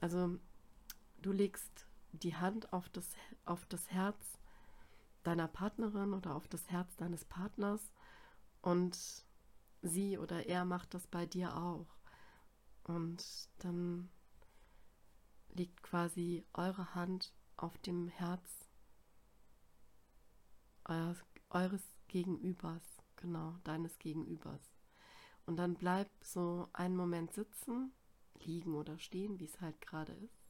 also 0.01 0.37
du 1.21 1.31
legst 1.31 1.85
die 2.11 2.35
Hand 2.35 2.73
auf 2.73 2.89
das, 2.89 3.07
auf 3.45 3.65
das 3.67 3.89
Herz 3.91 4.37
deiner 5.23 5.47
Partnerin 5.47 6.13
oder 6.13 6.35
auf 6.35 6.49
das 6.49 6.69
Herz 6.69 6.93
deines 6.97 7.23
Partners 7.23 7.93
und 8.61 9.23
sie 9.81 10.17
oder 10.17 10.47
er 10.47 10.65
macht 10.65 10.93
das 10.93 11.07
bei 11.07 11.25
dir 11.25 11.55
auch. 11.55 11.87
Und 12.83 13.23
dann 13.59 14.09
liegt 15.53 15.81
quasi 15.81 16.43
eure 16.51 16.93
Hand 16.93 17.31
auf 17.55 17.77
dem 17.77 18.09
Herz 18.09 18.67
eures, 20.83 21.23
eures 21.51 21.83
Gegenübers, 22.09 22.83
genau, 23.15 23.55
deines 23.63 23.97
Gegenübers. 23.97 24.78
Und 25.49 25.55
dann 25.55 25.73
bleib 25.73 26.11
so 26.21 26.69
einen 26.73 26.95
Moment 26.95 27.33
sitzen, 27.33 27.91
liegen 28.39 28.75
oder 28.75 28.99
stehen, 28.99 29.39
wie 29.39 29.45
es 29.45 29.59
halt 29.61 29.81
gerade 29.81 30.11
ist. 30.13 30.45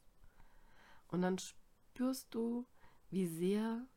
Und 1.08 1.22
dann 1.22 1.38
spürst 1.38 2.36
du, 2.36 2.68
wie 3.10 3.26
sehr 3.26 3.88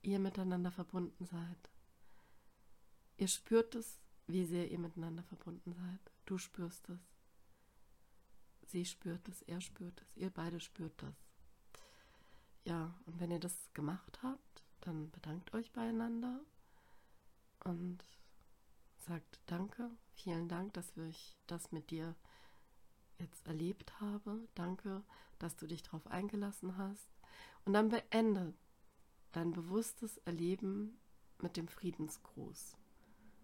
ihr 0.00 0.18
miteinander 0.18 0.70
verbunden 0.70 1.26
seid. 1.26 1.70
Ihr 3.18 3.28
spürt 3.28 3.74
es, 3.74 4.00
wie 4.28 4.46
sehr 4.46 4.70
ihr 4.70 4.78
miteinander 4.78 5.24
verbunden 5.24 5.74
seid. 5.74 6.12
Du 6.24 6.38
spürst 6.38 6.88
es. 6.88 7.00
Sie 8.64 8.86
spürt 8.86 9.28
es, 9.28 9.42
er 9.42 9.60
spürt 9.60 10.00
es, 10.00 10.16
ihr 10.16 10.30
beide 10.30 10.58
spürt 10.58 11.02
das. 11.02 11.14
Ja, 12.64 12.98
und 13.04 13.20
wenn 13.20 13.30
ihr 13.30 13.40
das 13.40 13.74
gemacht 13.74 14.22
habt, 14.22 14.64
dann 14.80 15.10
bedankt 15.10 15.52
euch 15.52 15.70
beieinander 15.74 16.40
und 17.64 18.02
sagt 19.06 19.40
Danke, 19.46 19.90
vielen 20.14 20.48
Dank, 20.48 20.74
dass 20.74 20.96
ich 20.96 21.36
das 21.46 21.72
mit 21.72 21.90
dir 21.90 22.14
jetzt 23.18 23.46
erlebt 23.46 24.00
habe. 24.00 24.48
Danke, 24.54 25.02
dass 25.38 25.56
du 25.56 25.66
dich 25.66 25.82
darauf 25.82 26.06
eingelassen 26.08 26.76
hast. 26.76 27.08
Und 27.64 27.72
dann 27.72 27.88
beendet 27.88 28.54
dein 29.32 29.52
bewusstes 29.52 30.18
Erleben 30.18 30.98
mit 31.40 31.56
dem 31.56 31.68
Friedensgruß. 31.68 32.76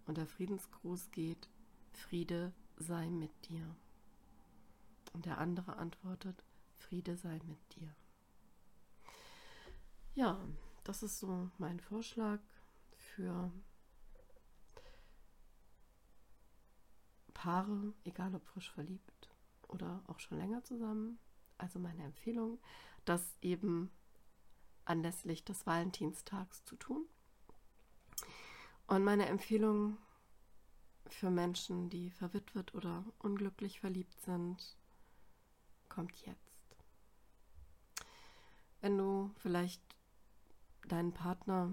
Und 0.06 0.16
der 0.16 0.26
Friedensgruß 0.26 1.10
geht, 1.10 1.48
Friede 1.92 2.52
sei 2.76 3.08
mit 3.08 3.48
dir. 3.48 3.76
Und 5.12 5.26
der 5.26 5.38
andere 5.38 5.76
antwortet, 5.76 6.42
Friede 6.76 7.16
sei 7.16 7.40
mit 7.44 7.74
dir. 7.76 7.94
Ja, 10.14 10.40
das 10.84 11.02
ist 11.02 11.20
so 11.20 11.50
mein 11.58 11.80
Vorschlag 11.80 12.40
für 12.94 13.52
Paare, 17.42 17.92
egal 18.04 18.36
ob 18.36 18.46
frisch 18.46 18.70
verliebt 18.70 19.28
oder 19.66 20.00
auch 20.06 20.20
schon 20.20 20.38
länger 20.38 20.62
zusammen. 20.62 21.18
Also 21.58 21.80
meine 21.80 22.04
Empfehlung, 22.04 22.60
dass 23.04 23.36
eben 23.40 23.90
anlässlich 24.84 25.42
des 25.42 25.66
Valentinstags 25.66 26.64
zu 26.64 26.76
tun. 26.76 27.04
Und 28.86 29.02
meine 29.02 29.26
Empfehlung 29.26 29.98
für 31.08 31.30
Menschen, 31.30 31.90
die 31.90 32.12
verwitwet 32.12 32.76
oder 32.76 33.04
unglücklich 33.18 33.80
verliebt 33.80 34.20
sind, 34.20 34.76
kommt 35.88 36.16
jetzt. 36.24 36.76
Wenn 38.80 38.96
du 38.96 39.32
vielleicht 39.38 39.82
deinen 40.86 41.12
Partner 41.12 41.72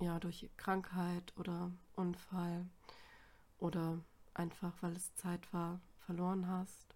ja 0.00 0.18
durch 0.18 0.48
Krankheit 0.56 1.36
oder 1.36 1.70
Unfall 1.94 2.70
oder 3.58 4.00
einfach 4.34 4.74
weil 4.82 4.96
es 4.96 5.14
Zeit 5.14 5.52
war, 5.52 5.80
verloren 5.98 6.46
hast 6.46 6.94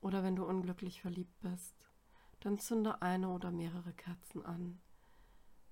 oder 0.00 0.22
wenn 0.22 0.36
du 0.36 0.44
unglücklich 0.44 1.00
verliebt 1.00 1.40
bist, 1.40 1.74
dann 2.40 2.58
zünde 2.58 3.02
eine 3.02 3.28
oder 3.28 3.50
mehrere 3.50 3.92
Kerzen 3.92 4.44
an. 4.44 4.80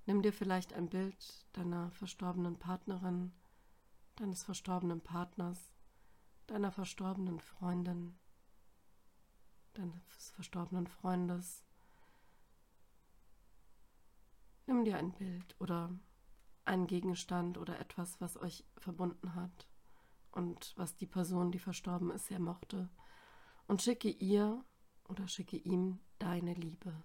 Nimm 0.06 0.22
dir 0.22 0.32
vielleicht 0.32 0.72
ein 0.72 0.88
Bild 0.88 1.46
deiner 1.52 1.90
verstorbenen 1.90 2.58
Partnerin, 2.58 3.32
deines 4.16 4.42
verstorbenen 4.42 5.00
Partners, 5.00 5.72
deiner 6.46 6.70
verstorbenen 6.70 7.40
Freundin, 7.40 8.18
deines 9.74 10.30
verstorbenen 10.34 10.86
Freundes. 10.86 11.64
Nimm 14.66 14.84
dir 14.84 14.98
ein 14.98 15.12
Bild 15.12 15.56
oder 15.58 15.90
einen 16.64 16.86
Gegenstand 16.86 17.56
oder 17.56 17.78
etwas, 17.78 18.20
was 18.20 18.36
euch 18.36 18.64
verbunden 18.76 19.34
hat 19.34 19.68
und 20.38 20.72
was 20.76 20.94
die 20.94 21.06
Person, 21.06 21.50
die 21.50 21.58
verstorben 21.58 22.10
ist, 22.12 22.26
sehr 22.26 22.38
mochte. 22.38 22.88
Und 23.66 23.82
schicke 23.82 24.08
ihr 24.08 24.64
oder 25.08 25.26
schicke 25.26 25.56
ihm 25.56 25.98
deine 26.20 26.54
Liebe. 26.54 27.04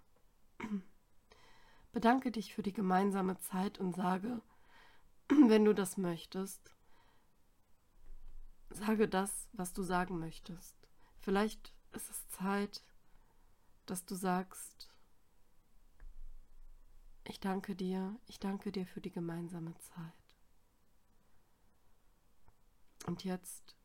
Bedanke 1.91 2.31
dich 2.31 2.53
für 2.53 2.63
die 2.63 2.73
gemeinsame 2.73 3.39
Zeit 3.39 3.79
und 3.79 3.95
sage, 3.95 4.41
wenn 5.29 5.65
du 5.65 5.73
das 5.73 5.97
möchtest, 5.97 6.75
sage 8.69 9.09
das, 9.09 9.49
was 9.51 9.73
du 9.73 9.81
sagen 9.81 10.19
möchtest. 10.19 10.77
Vielleicht 11.17 11.73
ist 11.91 12.09
es 12.11 12.29
Zeit, 12.29 12.83
dass 13.87 14.05
du 14.05 14.15
sagst, 14.15 14.91
ich 17.25 17.39
danke 17.39 17.75
dir, 17.75 18.19
ich 18.27 18.39
danke 18.39 18.71
dir 18.71 18.85
für 18.85 19.01
die 19.01 19.11
gemeinsame 19.11 19.75
Zeit. 19.79 20.23
Und 23.05 23.24
jetzt, 23.24 23.75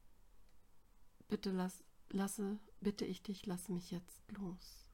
bitte 1.28 1.50
lass, 1.50 1.84
lasse, 2.10 2.58
bitte 2.80 3.04
ich 3.04 3.22
dich, 3.22 3.46
lass 3.46 3.68
mich 3.68 3.90
jetzt 3.90 4.30
los. 4.32 4.88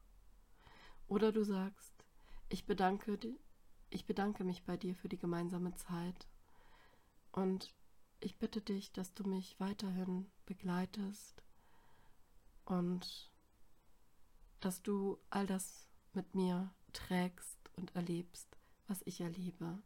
Oder 1.07 1.33
du 1.33 1.45
sagst, 1.45 1.93
ich 2.49 2.67
bedanke, 2.67 3.19
ich 3.91 4.07
bedanke 4.07 4.45
mich 4.45 4.65
bei 4.65 4.77
dir 4.77 4.95
für 4.95 5.09
die 5.09 5.19
gemeinsame 5.19 5.75
Zeit 5.75 6.27
und 7.33 7.75
ich 8.21 8.39
bitte 8.39 8.61
dich, 8.61 8.93
dass 8.93 9.13
du 9.13 9.25
mich 9.29 9.61
weiterhin 9.61 10.31
begleitest 10.47 11.43
und 12.65 13.31
dass 14.61 14.83
du 14.83 15.19
all 15.29 15.47
das 15.47 15.91
mit 16.15 16.35
mir 16.35 16.75
trägst 16.93 17.59
und 17.77 17.95
erlebst, 17.95 18.57
was 18.87 19.03
ich 19.05 19.21
erlebe. 19.21 19.83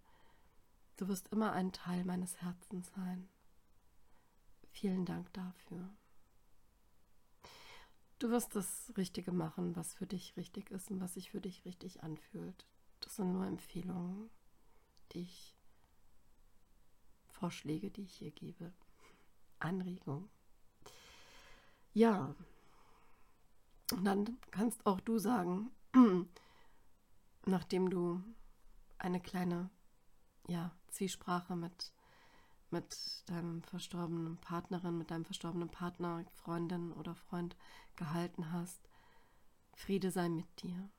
Du 0.97 1.09
wirst 1.09 1.29
immer 1.29 1.53
ein 1.53 1.73
Teil 1.73 2.05
meines 2.05 2.41
Herzens 2.41 2.91
sein. 2.95 3.29
Vielen 4.81 5.05
Dank 5.05 5.33
dafür. 5.33 5.91
Du 8.21 8.31
wirst 8.31 8.55
das 8.55 8.93
Richtige 8.97 9.33
machen, 9.33 9.75
was 9.75 9.93
für 9.93 10.07
dich 10.07 10.37
richtig 10.37 10.71
ist 10.71 10.93
und 10.93 11.01
was 11.01 11.15
sich 11.15 11.33
für 11.33 11.41
dich 11.41 11.65
richtig 11.65 12.05
anfühlt. 12.05 12.65
Das 13.01 13.17
sind 13.17 13.33
nur 13.33 13.45
Empfehlungen, 13.45 14.31
die 15.11 15.23
ich, 15.23 15.57
Vorschläge, 17.31 17.91
die 17.91 18.03
ich 18.03 18.15
hier 18.15 18.31
gebe. 18.31 18.73
Anregungen. 19.59 20.29
Ja, 21.93 22.37
und 23.91 24.05
dann 24.05 24.39
kannst 24.53 24.87
auch 24.87 25.01
du 25.01 25.19
sagen, 25.19 25.73
nachdem 27.47 27.91
du 27.91 28.23
eine 28.99 29.21
kleine 29.21 29.71
ja, 30.47 30.71
Zwiesprache 30.87 31.57
mit, 31.57 31.93
mit 32.71 33.23
deinem 33.27 33.63
verstorbenen 33.63 34.37
Partnerin, 34.39 34.99
mit 34.99 35.11
deinem 35.11 35.25
verstorbenen 35.25 35.71
Partner, 35.71 36.25
Freundin 36.35 36.93
oder 36.93 37.15
Freund 37.15 37.57
gehalten 37.97 38.53
hast, 38.53 38.89
Friede 39.75 40.11
sei 40.11 40.29
mit 40.29 40.63
dir. 40.63 40.91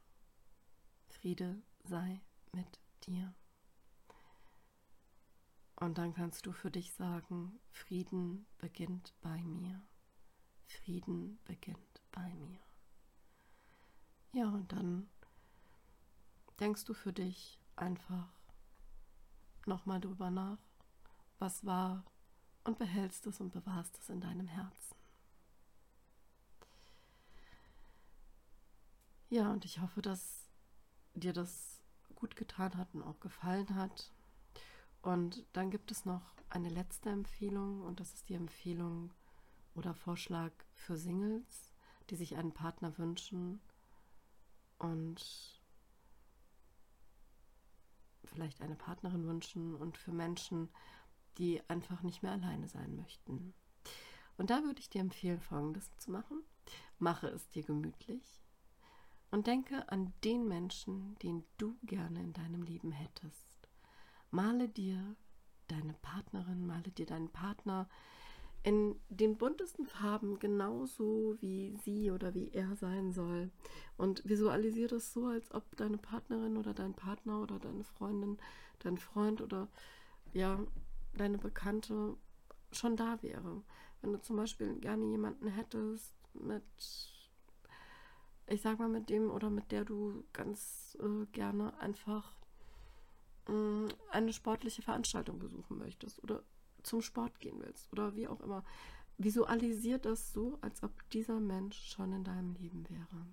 Friede 1.09 1.61
sei 1.83 2.21
mit 2.53 2.79
dir. 3.05 3.33
Und 5.75 5.97
dann 5.97 6.13
kannst 6.13 6.45
du 6.45 6.51
für 6.51 6.71
dich 6.71 6.91
sagen, 6.93 7.59
Frieden 7.71 8.45
beginnt 8.57 9.13
bei 9.21 9.41
mir. 9.43 9.81
Frieden 10.65 11.39
beginnt 11.45 12.01
bei 12.11 12.33
mir. 12.35 12.59
Ja, 14.33 14.49
und 14.49 14.71
dann 14.71 15.09
denkst 16.59 16.85
du 16.85 16.93
für 16.93 17.13
dich 17.13 17.59
einfach 17.75 18.27
nochmal 19.65 19.99
drüber 19.99 20.29
nach, 20.29 20.59
was 21.39 21.65
war 21.65 22.05
und 22.63 22.77
behältst 22.77 23.25
es 23.27 23.39
und 23.39 23.51
bewahrst 23.51 23.97
es 23.97 24.09
in 24.09 24.21
deinem 24.21 24.47
Herzen. 24.47 24.95
Ja, 29.29 29.51
und 29.51 29.63
ich 29.65 29.79
hoffe, 29.79 30.01
dass 30.01 30.47
dir 31.13 31.33
das 31.33 31.81
gut 32.15 32.35
getan 32.35 32.77
hat 32.77 32.93
und 32.93 33.03
auch 33.03 33.19
gefallen 33.19 33.75
hat. 33.75 34.11
Und 35.01 35.45
dann 35.53 35.71
gibt 35.71 35.91
es 35.91 36.05
noch 36.05 36.33
eine 36.49 36.69
letzte 36.69 37.09
Empfehlung 37.09 37.81
und 37.81 37.99
das 37.99 38.13
ist 38.13 38.27
die 38.27 38.33
Empfehlung 38.33 39.11
oder 39.75 39.93
Vorschlag 39.93 40.51
für 40.73 40.97
Singles, 40.97 41.73
die 42.09 42.15
sich 42.15 42.35
einen 42.35 42.51
Partner 42.51 42.97
wünschen 42.97 43.61
und 44.77 45.59
vielleicht 48.25 48.61
eine 48.61 48.75
Partnerin 48.75 49.25
wünschen 49.25 49.75
und 49.75 49.97
für 49.97 50.11
Menschen, 50.11 50.69
die 50.69 50.69
einfach 51.67 52.03
nicht 52.03 52.23
mehr 52.23 52.33
alleine 52.33 52.67
sein 52.69 52.95
möchten. 52.95 53.53
Und 54.37 54.49
da 54.49 54.63
würde 54.63 54.79
ich 54.79 54.89
dir 54.89 55.01
empfehlen, 55.01 55.41
Folgendes 55.41 55.95
zu 55.97 56.11
machen. 56.11 56.43
Mache 56.97 57.27
es 57.27 57.49
dir 57.49 57.63
gemütlich 57.63 58.41
und 59.31 59.47
denke 59.47 59.89
an 59.91 60.13
den 60.23 60.47
Menschen, 60.47 61.15
den 61.23 61.43
du 61.57 61.77
gerne 61.83 62.21
in 62.21 62.33
deinem 62.33 62.63
Leben 62.63 62.91
hättest. 62.91 63.69
Male 64.31 64.67
dir 64.67 65.15
deine 65.67 65.93
Partnerin, 66.01 66.65
male 66.65 66.91
dir 66.91 67.05
deinen 67.05 67.29
Partner 67.29 67.87
in 68.63 68.99
den 69.09 69.37
buntesten 69.37 69.85
Farben 69.85 70.39
genauso 70.39 71.37
wie 71.39 71.75
sie 71.83 72.11
oder 72.11 72.33
wie 72.33 72.51
er 72.51 72.75
sein 72.75 73.13
soll. 73.13 73.51
Und 73.97 74.27
visualisiere 74.27 74.95
es 74.95 75.13
so, 75.13 75.27
als 75.27 75.51
ob 75.53 75.75
deine 75.77 75.97
Partnerin 75.97 76.57
oder 76.57 76.73
dein 76.73 76.93
Partner 76.93 77.41
oder 77.41 77.59
deine 77.59 77.83
Freundin, 77.83 78.37
dein 78.79 78.97
Freund 78.97 79.41
oder 79.41 79.69
ja, 80.33 80.59
deine 81.13 81.37
Bekannte 81.37 82.17
schon 82.71 82.95
da 82.95 83.21
wäre. 83.21 83.63
Wenn 84.01 84.13
du 84.13 84.21
zum 84.21 84.37
Beispiel 84.37 84.75
gerne 84.79 85.05
jemanden 85.05 85.47
hättest 85.47 86.13
mit, 86.33 86.63
ich 88.47 88.61
sag 88.61 88.79
mal, 88.79 88.89
mit 88.89 89.09
dem 89.09 89.29
oder 89.29 89.49
mit 89.49 89.71
der 89.71 89.85
du 89.85 90.23
ganz 90.33 90.97
äh, 91.01 91.25
gerne 91.31 91.77
einfach 91.79 92.33
äh, 93.47 93.87
eine 94.11 94.33
sportliche 94.33 94.81
Veranstaltung 94.81 95.39
besuchen 95.39 95.77
möchtest 95.77 96.23
oder 96.23 96.43
zum 96.83 97.01
Sport 97.01 97.39
gehen 97.39 97.59
willst 97.59 97.91
oder 97.91 98.15
wie 98.15 98.27
auch 98.27 98.39
immer. 98.41 98.63
Visualisier 99.17 99.97
das 99.97 100.31
so, 100.31 100.57
als 100.61 100.81
ob 100.81 101.09
dieser 101.09 101.41
Mensch 101.41 101.77
schon 101.89 102.13
in 102.13 102.23
deinem 102.23 102.53
Leben 102.55 102.89
wäre. 102.89 103.27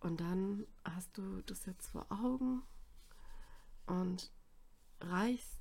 Und 0.00 0.20
dann 0.20 0.66
hast 0.84 1.16
du 1.16 1.42
das 1.42 1.64
jetzt 1.66 1.88
vor 1.88 2.06
Augen 2.10 2.62
und 3.86 4.32
reichst 5.00 5.57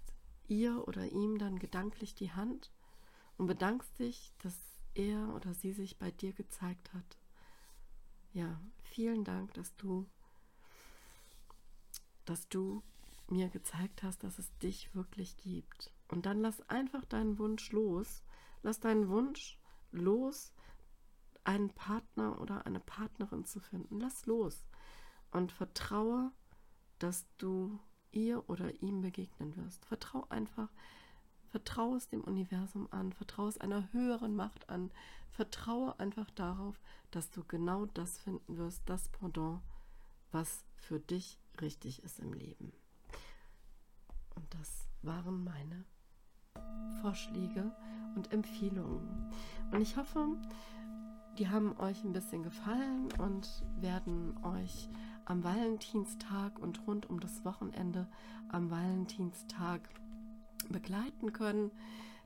ihr 0.47 0.87
oder 0.87 1.05
ihm 1.11 1.37
dann 1.37 1.59
gedanklich 1.59 2.15
die 2.15 2.31
Hand 2.31 2.71
und 3.37 3.47
bedankst 3.47 3.99
dich, 3.99 4.33
dass 4.39 4.55
er 4.93 5.33
oder 5.35 5.53
sie 5.53 5.71
sich 5.71 5.97
bei 5.97 6.11
dir 6.11 6.33
gezeigt 6.33 6.93
hat. 6.93 7.17
Ja, 8.33 8.59
vielen 8.81 9.23
Dank, 9.23 9.53
dass 9.53 9.75
du, 9.75 10.07
dass 12.25 12.47
du 12.49 12.83
mir 13.29 13.49
gezeigt 13.49 14.03
hast, 14.03 14.23
dass 14.23 14.39
es 14.39 14.55
dich 14.59 14.93
wirklich 14.95 15.37
gibt. 15.37 15.91
Und 16.07 16.25
dann 16.25 16.39
lass 16.39 16.61
einfach 16.69 17.05
deinen 17.05 17.37
Wunsch 17.37 17.71
los. 17.71 18.23
Lass 18.63 18.79
deinen 18.79 19.09
Wunsch 19.09 19.59
los, 19.91 20.53
einen 21.43 21.69
Partner 21.69 22.41
oder 22.41 22.65
eine 22.65 22.79
Partnerin 22.79 23.45
zu 23.45 23.59
finden. 23.59 23.99
Lass 23.99 24.25
los 24.25 24.65
und 25.31 25.51
vertraue, 25.51 26.31
dass 26.99 27.25
du 27.37 27.79
ihr 28.17 28.49
oder 28.49 28.81
ihm 28.81 29.01
begegnen 29.01 29.55
wirst. 29.55 29.85
Vertrau 29.85 30.25
einfach, 30.29 30.69
vertraue 31.49 31.97
es 31.97 32.09
dem 32.09 32.23
Universum 32.23 32.87
an, 32.91 33.13
vertraue 33.13 33.49
es 33.49 33.57
einer 33.59 33.91
höheren 33.93 34.35
Macht 34.35 34.69
an, 34.69 34.91
vertraue 35.29 35.97
einfach 35.99 36.29
darauf, 36.31 36.79
dass 37.11 37.29
du 37.29 37.43
genau 37.43 37.85
das 37.85 38.17
finden 38.17 38.57
wirst, 38.57 38.81
das 38.87 39.09
Pendant, 39.09 39.61
was 40.31 40.65
für 40.75 40.99
dich 40.99 41.39
richtig 41.61 42.03
ist 42.03 42.19
im 42.19 42.33
Leben. 42.33 42.73
Und 44.35 44.53
das 44.53 44.87
waren 45.01 45.43
meine 45.43 45.85
Vorschläge 47.01 47.71
und 48.15 48.31
Empfehlungen. 48.31 49.31
Und 49.71 49.81
ich 49.81 49.95
hoffe, 49.95 50.27
die 51.37 51.49
haben 51.49 51.77
euch 51.79 52.03
ein 52.03 52.13
bisschen 52.13 52.41
gefallen 52.41 53.09
und 53.19 53.63
werden 53.79 54.43
euch 54.43 54.89
am 55.27 55.43
Valentinstag 55.43 56.57
und 56.59 56.87
rund 56.87 57.09
um 57.09 57.19
das 57.19 57.43
Wochenende 57.43 58.07
am 58.49 58.71
Valentinstag 58.71 59.81
begleiten 60.69 61.33
können. 61.33 61.71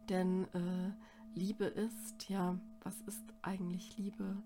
Denn 0.10 0.46
äh, 0.54 0.92
Liebe 1.34 1.66
ist, 1.66 2.30
ja, 2.30 2.60
was 2.84 3.02
ist 3.02 3.24
eigentlich 3.42 3.98
Liebe? 3.98 4.38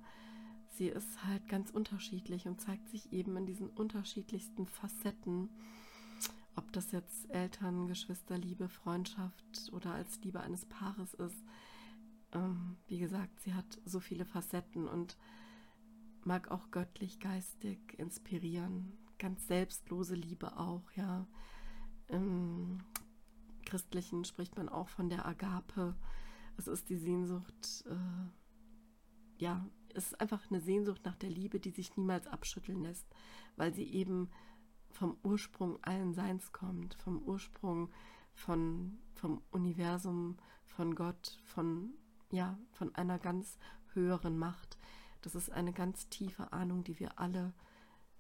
Sie 0.70 0.88
ist 0.88 1.26
halt 1.26 1.48
ganz 1.48 1.72
unterschiedlich 1.72 2.48
und 2.48 2.62
zeigt 2.62 2.90
sich 2.90 3.12
eben 3.12 3.36
in 3.38 3.46
diesen 3.46 3.70
unterschiedlichsten 3.70 4.68
Facetten. 4.68 5.50
Ob 6.56 6.72
das 6.72 6.92
jetzt 6.92 7.30
Eltern, 7.32 7.88
Geschwisterliebe, 7.88 8.70
Freundschaft 8.70 9.70
oder 9.74 9.94
als 9.94 10.22
Liebe 10.22 10.40
eines 10.40 10.66
Paares 10.66 11.14
ist. 11.16 11.44
Ähm, 12.32 12.78
wie 12.88 13.00
gesagt, 13.00 13.42
sie 13.42 13.54
hat 13.54 13.82
so 13.86 14.00
viele 14.00 14.24
Facetten 14.24 14.88
und 14.88 15.18
mag 16.26 16.50
auch 16.52 16.72
göttlich, 16.72 17.20
geistig 17.20 17.98
inspirieren. 17.98 18.98
Ganz 19.18 19.48
selbstlose 19.48 20.16
Liebe 20.16 20.58
auch, 20.58 20.92
ja. 20.96 21.28
Ähm, 22.10 22.80
Christlichen 23.66 24.26
spricht 24.26 24.58
man 24.58 24.70
auch 24.70 24.90
von 24.90 25.10
der 25.10 25.26
Agape. 25.26 25.96
Es 26.58 26.68
ist 26.68 26.90
die 26.90 26.98
Sehnsucht, 26.98 27.84
äh, 27.88 29.42
ja, 29.42 29.66
es 29.94 30.08
ist 30.08 30.22
einfach 30.22 30.50
eine 30.50 30.62
Sehnsucht 30.62 31.02
nach 31.06 31.16
der 31.16 31.30
Liebe, 31.30 31.60
die 31.60 31.72
sich 31.72 31.96
niemals 31.98 32.28
abschütteln 32.28 32.84
lässt, 32.84 33.08
weil 33.56 33.74
sie 33.74 33.86
eben 33.86 34.30
vom 34.92 35.18
Ursprung 35.24 35.82
allen 35.84 36.14
Seins 36.14 36.52
kommt, 36.52 36.96
vom 36.96 37.22
Ursprung 37.24 37.90
von, 38.34 39.00
vom 39.14 39.42
Universum, 39.52 40.38
von 40.66 40.96
Gott, 40.96 41.40
von, 41.44 41.94
ja, 42.32 42.58
von 42.72 42.94
einer 42.96 43.20
ganz 43.20 43.58
höheren 43.94 44.38
Macht. 44.38 44.78
Das 45.26 45.34
ist 45.34 45.52
eine 45.52 45.74
ganz 45.74 46.08
tiefe 46.10 46.54
Ahnung, 46.54 46.84
die 46.84 47.00
wir 47.00 47.20
alle 47.20 47.52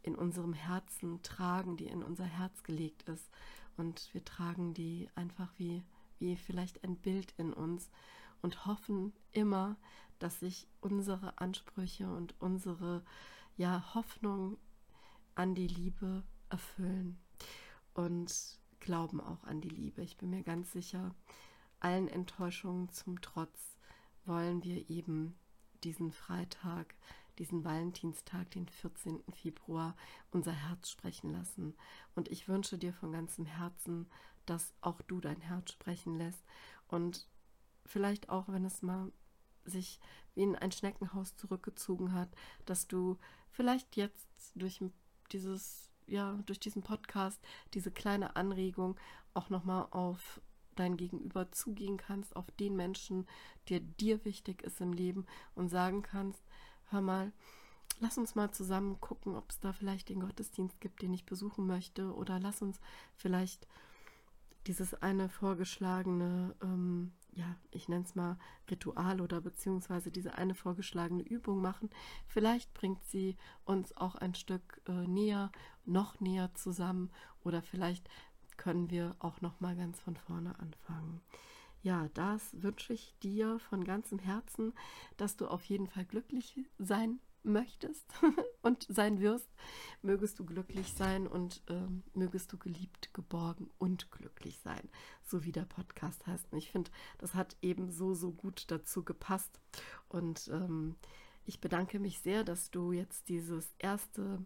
in 0.01 0.15
unserem 0.15 0.53
Herzen 0.53 1.21
tragen, 1.21 1.77
die 1.77 1.85
in 1.85 2.01
unser 2.01 2.25
Herz 2.25 2.63
gelegt 2.63 3.03
ist. 3.03 3.29
Und 3.77 4.11
wir 4.13 4.25
tragen 4.25 4.73
die 4.73 5.07
einfach 5.13 5.53
wie, 5.57 5.83
wie 6.17 6.35
vielleicht 6.35 6.83
ein 6.83 6.95
Bild 6.95 7.31
in 7.37 7.53
uns 7.53 7.91
und 8.41 8.65
hoffen 8.65 9.13
immer, 9.33 9.77
dass 10.17 10.39
sich 10.39 10.67
unsere 10.81 11.37
Ansprüche 11.37 12.11
und 12.11 12.33
unsere 12.41 13.03
ja, 13.55 13.93
Hoffnung 13.93 14.57
an 15.35 15.53
die 15.53 15.67
Liebe 15.67 16.23
erfüllen 16.49 17.19
und 17.93 18.33
glauben 18.79 19.21
auch 19.21 19.43
an 19.43 19.61
die 19.61 19.69
Liebe. 19.69 20.01
Ich 20.01 20.17
bin 20.17 20.31
mir 20.31 20.41
ganz 20.41 20.71
sicher, 20.71 21.13
allen 21.79 22.07
Enttäuschungen 22.07 22.89
zum 22.89 23.21
Trotz 23.21 23.77
wollen 24.25 24.63
wir 24.63 24.89
eben 24.89 25.35
diesen 25.85 26.11
Freitag, 26.11 26.95
diesen 27.37 27.63
Valentinstag, 27.63 28.51
den 28.51 28.67
14. 28.67 29.23
Februar, 29.33 29.95
unser 30.31 30.51
Herz 30.51 30.89
sprechen 30.89 31.31
lassen. 31.31 31.75
Und 32.15 32.29
ich 32.29 32.47
wünsche 32.47 32.77
dir 32.77 32.93
von 32.93 33.11
ganzem 33.11 33.45
Herzen, 33.45 34.09
dass 34.45 34.73
auch 34.81 35.01
du 35.03 35.21
dein 35.21 35.41
Herz 35.41 35.71
sprechen 35.71 36.17
lässt. 36.17 36.43
Und 36.87 37.27
vielleicht 37.85 38.29
auch, 38.29 38.47
wenn 38.47 38.65
es 38.65 38.81
mal 38.81 39.11
sich 39.63 39.99
wie 40.33 40.43
in 40.43 40.55
ein 40.55 40.71
Schneckenhaus 40.71 41.35
zurückgezogen 41.35 42.13
hat, 42.13 42.29
dass 42.65 42.87
du 42.87 43.17
vielleicht 43.49 43.95
jetzt 43.95 44.27
durch 44.55 44.83
dieses 45.31 45.89
ja 46.07 46.33
durch 46.45 46.59
diesen 46.59 46.83
Podcast 46.83 47.41
diese 47.73 47.91
kleine 47.91 48.35
Anregung 48.35 48.95
auch 49.33 49.49
noch 49.49 49.63
mal 49.63 49.87
auf 49.91 50.39
dein 50.75 50.97
Gegenüber 50.97 51.51
zugehen 51.51 51.97
kannst, 51.97 52.35
auf 52.35 52.49
den 52.51 52.75
Menschen, 52.75 53.27
der 53.69 53.79
dir 53.79 54.23
wichtig 54.25 54.63
ist 54.63 54.81
im 54.81 54.93
Leben 54.93 55.25
und 55.55 55.69
sagen 55.69 56.01
kannst, 56.01 56.43
hör 56.89 57.01
mal, 57.01 57.31
lass 57.99 58.17
uns 58.17 58.35
mal 58.35 58.51
zusammen 58.51 58.99
gucken, 58.99 59.35
ob 59.35 59.49
es 59.49 59.59
da 59.59 59.73
vielleicht 59.73 60.09
den 60.09 60.21
Gottesdienst 60.21 60.79
gibt, 60.81 61.01
den 61.01 61.13
ich 61.13 61.25
besuchen 61.25 61.65
möchte 61.65 62.13
oder 62.13 62.39
lass 62.39 62.61
uns 62.61 62.79
vielleicht 63.15 63.67
dieses 64.67 64.93
eine 64.95 65.29
vorgeschlagene 65.29 66.55
ähm, 66.61 67.11
ja, 67.35 67.57
ich 67.71 67.89
nenne 67.89 68.05
es 68.05 68.15
mal 68.15 68.37
Ritual 68.69 69.19
oder 69.21 69.41
beziehungsweise 69.41 70.09
diese 70.09 70.35
eine 70.35 70.55
vorgeschlagene 70.55 71.21
Übung 71.21 71.61
machen. 71.61 71.89
Vielleicht 72.27 72.73
bringt 72.73 73.03
sie 73.05 73.35
uns 73.65 73.95
auch 73.97 74.15
ein 74.15 74.35
Stück 74.35 74.81
äh, 74.87 75.05
näher, 75.05 75.51
noch 75.85 76.19
näher 76.21 76.53
zusammen 76.55 77.11
oder 77.43 77.61
vielleicht 77.61 78.09
können 78.57 78.89
wir 78.89 79.15
auch 79.19 79.41
noch 79.41 79.59
mal 79.59 79.75
ganz 79.75 79.99
von 79.99 80.15
vorne 80.15 80.57
anfangen. 80.59 81.21
Ja, 81.81 82.09
das 82.15 82.41
wünsche 82.61 82.93
ich 82.93 83.13
dir 83.21 83.59
von 83.59 83.83
ganzem 83.83 84.17
Herzen, 84.17 84.73
dass 85.17 85.37
du 85.37 85.47
auf 85.47 85.63
jeden 85.65 85.87
Fall 85.87 86.05
glücklich 86.05 86.59
sein 86.79 87.19
möchtest 87.45 88.05
und 88.61 88.85
sein 88.89 89.19
wirst, 89.19 89.47
mögest 90.01 90.39
du 90.39 90.45
glücklich 90.45 90.93
sein 90.93 91.27
und 91.27 91.61
ähm, 91.69 92.03
mögest 92.13 92.51
du 92.51 92.57
geliebt, 92.57 93.13
geborgen 93.13 93.69
und 93.77 94.11
glücklich 94.11 94.59
sein, 94.63 94.89
so 95.23 95.43
wie 95.43 95.51
der 95.51 95.65
Podcast 95.65 96.25
heißt. 96.27 96.51
Und 96.51 96.57
ich 96.57 96.71
finde, 96.71 96.91
das 97.19 97.35
hat 97.35 97.55
eben 97.61 97.91
so, 97.91 98.13
so 98.13 98.31
gut 98.31 98.65
dazu 98.67 99.03
gepasst. 99.03 99.59
Und 100.09 100.49
ähm, 100.51 100.95
ich 101.45 101.61
bedanke 101.61 101.99
mich 101.99 102.19
sehr, 102.19 102.43
dass 102.43 102.71
du 102.71 102.91
jetzt 102.91 103.29
dieses 103.29 103.75
erste, 103.77 104.43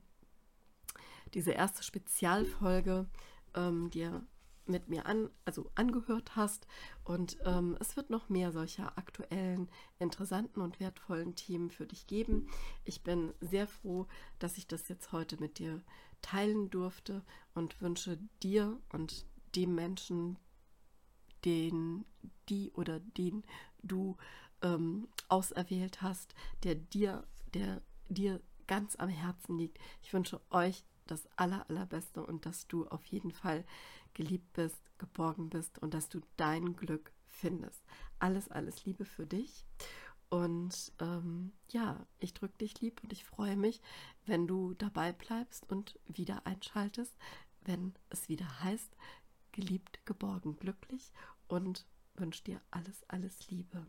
diese 1.34 1.52
erste 1.52 1.84
Spezialfolge 1.84 3.08
ähm, 3.56 3.90
dir 3.90 4.26
mit 4.70 4.88
mir 4.88 5.06
an, 5.06 5.30
also 5.46 5.70
angehört 5.76 6.36
hast. 6.36 6.68
Und 7.04 7.38
ähm, 7.46 7.76
es 7.80 7.98
wird 7.98 8.10
noch 8.10 8.30
mehr 8.30 8.52
solcher 8.52 8.98
aktuellen, 8.98 9.70
interessanten 9.98 10.62
und 10.62 10.80
wertvollen 10.80 11.36
Themen 11.36 11.72
für 11.72 11.86
dich 11.86 12.08
geben. 12.08 12.48
Ich 12.86 13.04
bin 13.04 13.34
sehr 13.42 13.68
froh, 13.68 14.08
dass 14.38 14.58
ich 14.58 14.68
das 14.68 14.88
jetzt 14.88 15.12
heute 15.12 15.38
mit 15.38 15.60
dir 15.60 15.82
teilen 16.22 16.70
durfte 16.70 17.24
und 17.54 17.82
wünsche 17.82 18.20
dir 18.44 18.80
und 18.90 19.26
dem 19.56 19.76
Menschen, 19.76 20.38
den, 21.46 22.06
die 22.50 22.72
oder 22.74 23.00
den 23.00 23.44
du 23.82 24.18
ähm, 24.62 25.08
auserwählt 25.30 26.02
hast, 26.02 26.36
der 26.64 26.76
dir, 26.76 27.26
der 27.54 27.82
dir 28.10 28.42
ganz 28.68 28.96
am 28.98 29.10
Herzen 29.10 29.58
liegt. 29.58 29.80
Ich 30.04 30.14
wünsche 30.14 30.42
euch 30.52 30.84
das 31.12 31.28
aller, 31.36 31.70
allerbeste 31.70 32.26
und 32.26 32.46
dass 32.46 32.68
du 32.68 32.88
auf 32.88 33.06
jeden 33.06 33.32
Fall 33.32 33.66
geliebt 34.14 34.54
bist, 34.54 34.82
geborgen 34.98 35.50
bist 35.50 35.80
und 35.80 35.94
dass 35.94 36.10
du 36.10 36.22
dein 36.38 36.76
Glück 36.76 37.12
findest. 37.28 37.84
Alles, 38.20 38.50
alles 38.50 38.86
Liebe 38.86 39.06
für 39.06 39.26
dich. 39.26 39.66
Und 40.30 40.92
ähm, 41.00 41.54
ja, 41.70 42.06
ich 42.20 42.34
drücke 42.34 42.58
dich 42.60 42.80
lieb 42.82 43.02
und 43.04 43.12
ich 43.12 43.26
freue 43.26 43.58
mich, 43.58 43.82
wenn 44.26 44.46
du 44.46 44.76
dabei 44.76 45.12
bleibst 45.12 45.68
und 45.70 46.00
wieder 46.06 46.46
einschaltest, 46.46 47.16
wenn 47.62 47.96
es 48.10 48.30
wieder 48.30 48.64
heißt, 48.64 48.96
geliebt, 49.52 50.06
geborgen, 50.06 50.58
glücklich 50.58 51.12
und 51.48 51.88
wünsche 52.14 52.44
dir 52.44 52.62
alles, 52.70 53.04
alles 53.10 53.50
Liebe. 53.50 53.88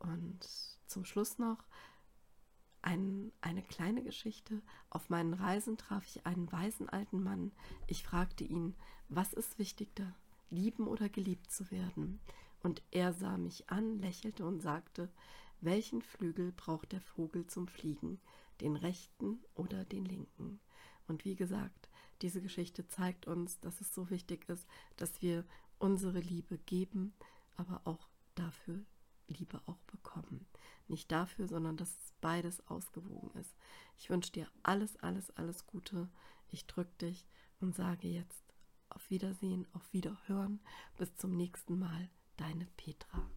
Und 0.00 0.44
zum 0.86 1.04
Schluss 1.04 1.38
noch 1.38 1.64
ein, 2.82 3.32
eine 3.40 3.62
kleine 3.62 4.02
Geschichte. 4.02 4.60
Auf 4.90 5.08
meinen 5.08 5.34
Reisen 5.34 5.76
traf 5.76 6.04
ich 6.06 6.26
einen 6.26 6.50
weisen 6.52 6.88
alten 6.88 7.22
Mann. 7.22 7.52
Ich 7.86 8.02
fragte 8.02 8.44
ihn, 8.44 8.74
was 9.08 9.32
ist 9.32 9.58
wichtiger, 9.58 10.14
lieben 10.50 10.86
oder 10.86 11.08
geliebt 11.08 11.50
zu 11.50 11.70
werden? 11.70 12.20
Und 12.62 12.82
er 12.90 13.12
sah 13.12 13.36
mich 13.36 13.70
an, 13.70 14.00
lächelte 14.00 14.46
und 14.46 14.60
sagte, 14.60 15.08
welchen 15.60 16.02
Flügel 16.02 16.52
braucht 16.52 16.92
der 16.92 17.00
Vogel 17.00 17.46
zum 17.46 17.68
Fliegen, 17.68 18.20
den 18.60 18.76
rechten 18.76 19.40
oder 19.54 19.84
den 19.84 20.04
linken? 20.04 20.60
Und 21.08 21.24
wie 21.24 21.34
gesagt, 21.34 21.88
diese 22.20 22.40
Geschichte 22.40 22.86
zeigt 22.88 23.26
uns, 23.26 23.60
dass 23.60 23.80
es 23.80 23.92
so 23.94 24.10
wichtig 24.10 24.48
ist, 24.48 24.66
dass 24.96 25.22
wir 25.22 25.44
unsere 25.78 26.20
Liebe 26.20 26.58
geben, 26.58 27.12
aber 27.56 27.80
auch 27.84 28.08
dafür 28.34 28.84
Liebe 29.32 29.60
auch 29.66 29.78
bekommen. 29.86 30.46
Nicht 30.88 31.10
dafür, 31.10 31.48
sondern 31.48 31.76
dass 31.76 32.12
beides 32.20 32.66
ausgewogen 32.68 33.30
ist. 33.40 33.54
Ich 33.98 34.10
wünsche 34.10 34.32
dir 34.32 34.46
alles, 34.62 34.96
alles, 34.98 35.30
alles 35.36 35.66
Gute. 35.66 36.08
Ich 36.50 36.66
drücke 36.66 36.92
dich 37.00 37.26
und 37.60 37.74
sage 37.74 38.08
jetzt 38.08 38.42
auf 38.88 39.10
Wiedersehen, 39.10 39.66
auf 39.72 39.92
Wiederhören. 39.92 40.60
Bis 40.98 41.16
zum 41.16 41.36
nächsten 41.36 41.78
Mal. 41.78 42.10
Deine 42.36 42.66
Petra. 42.76 43.28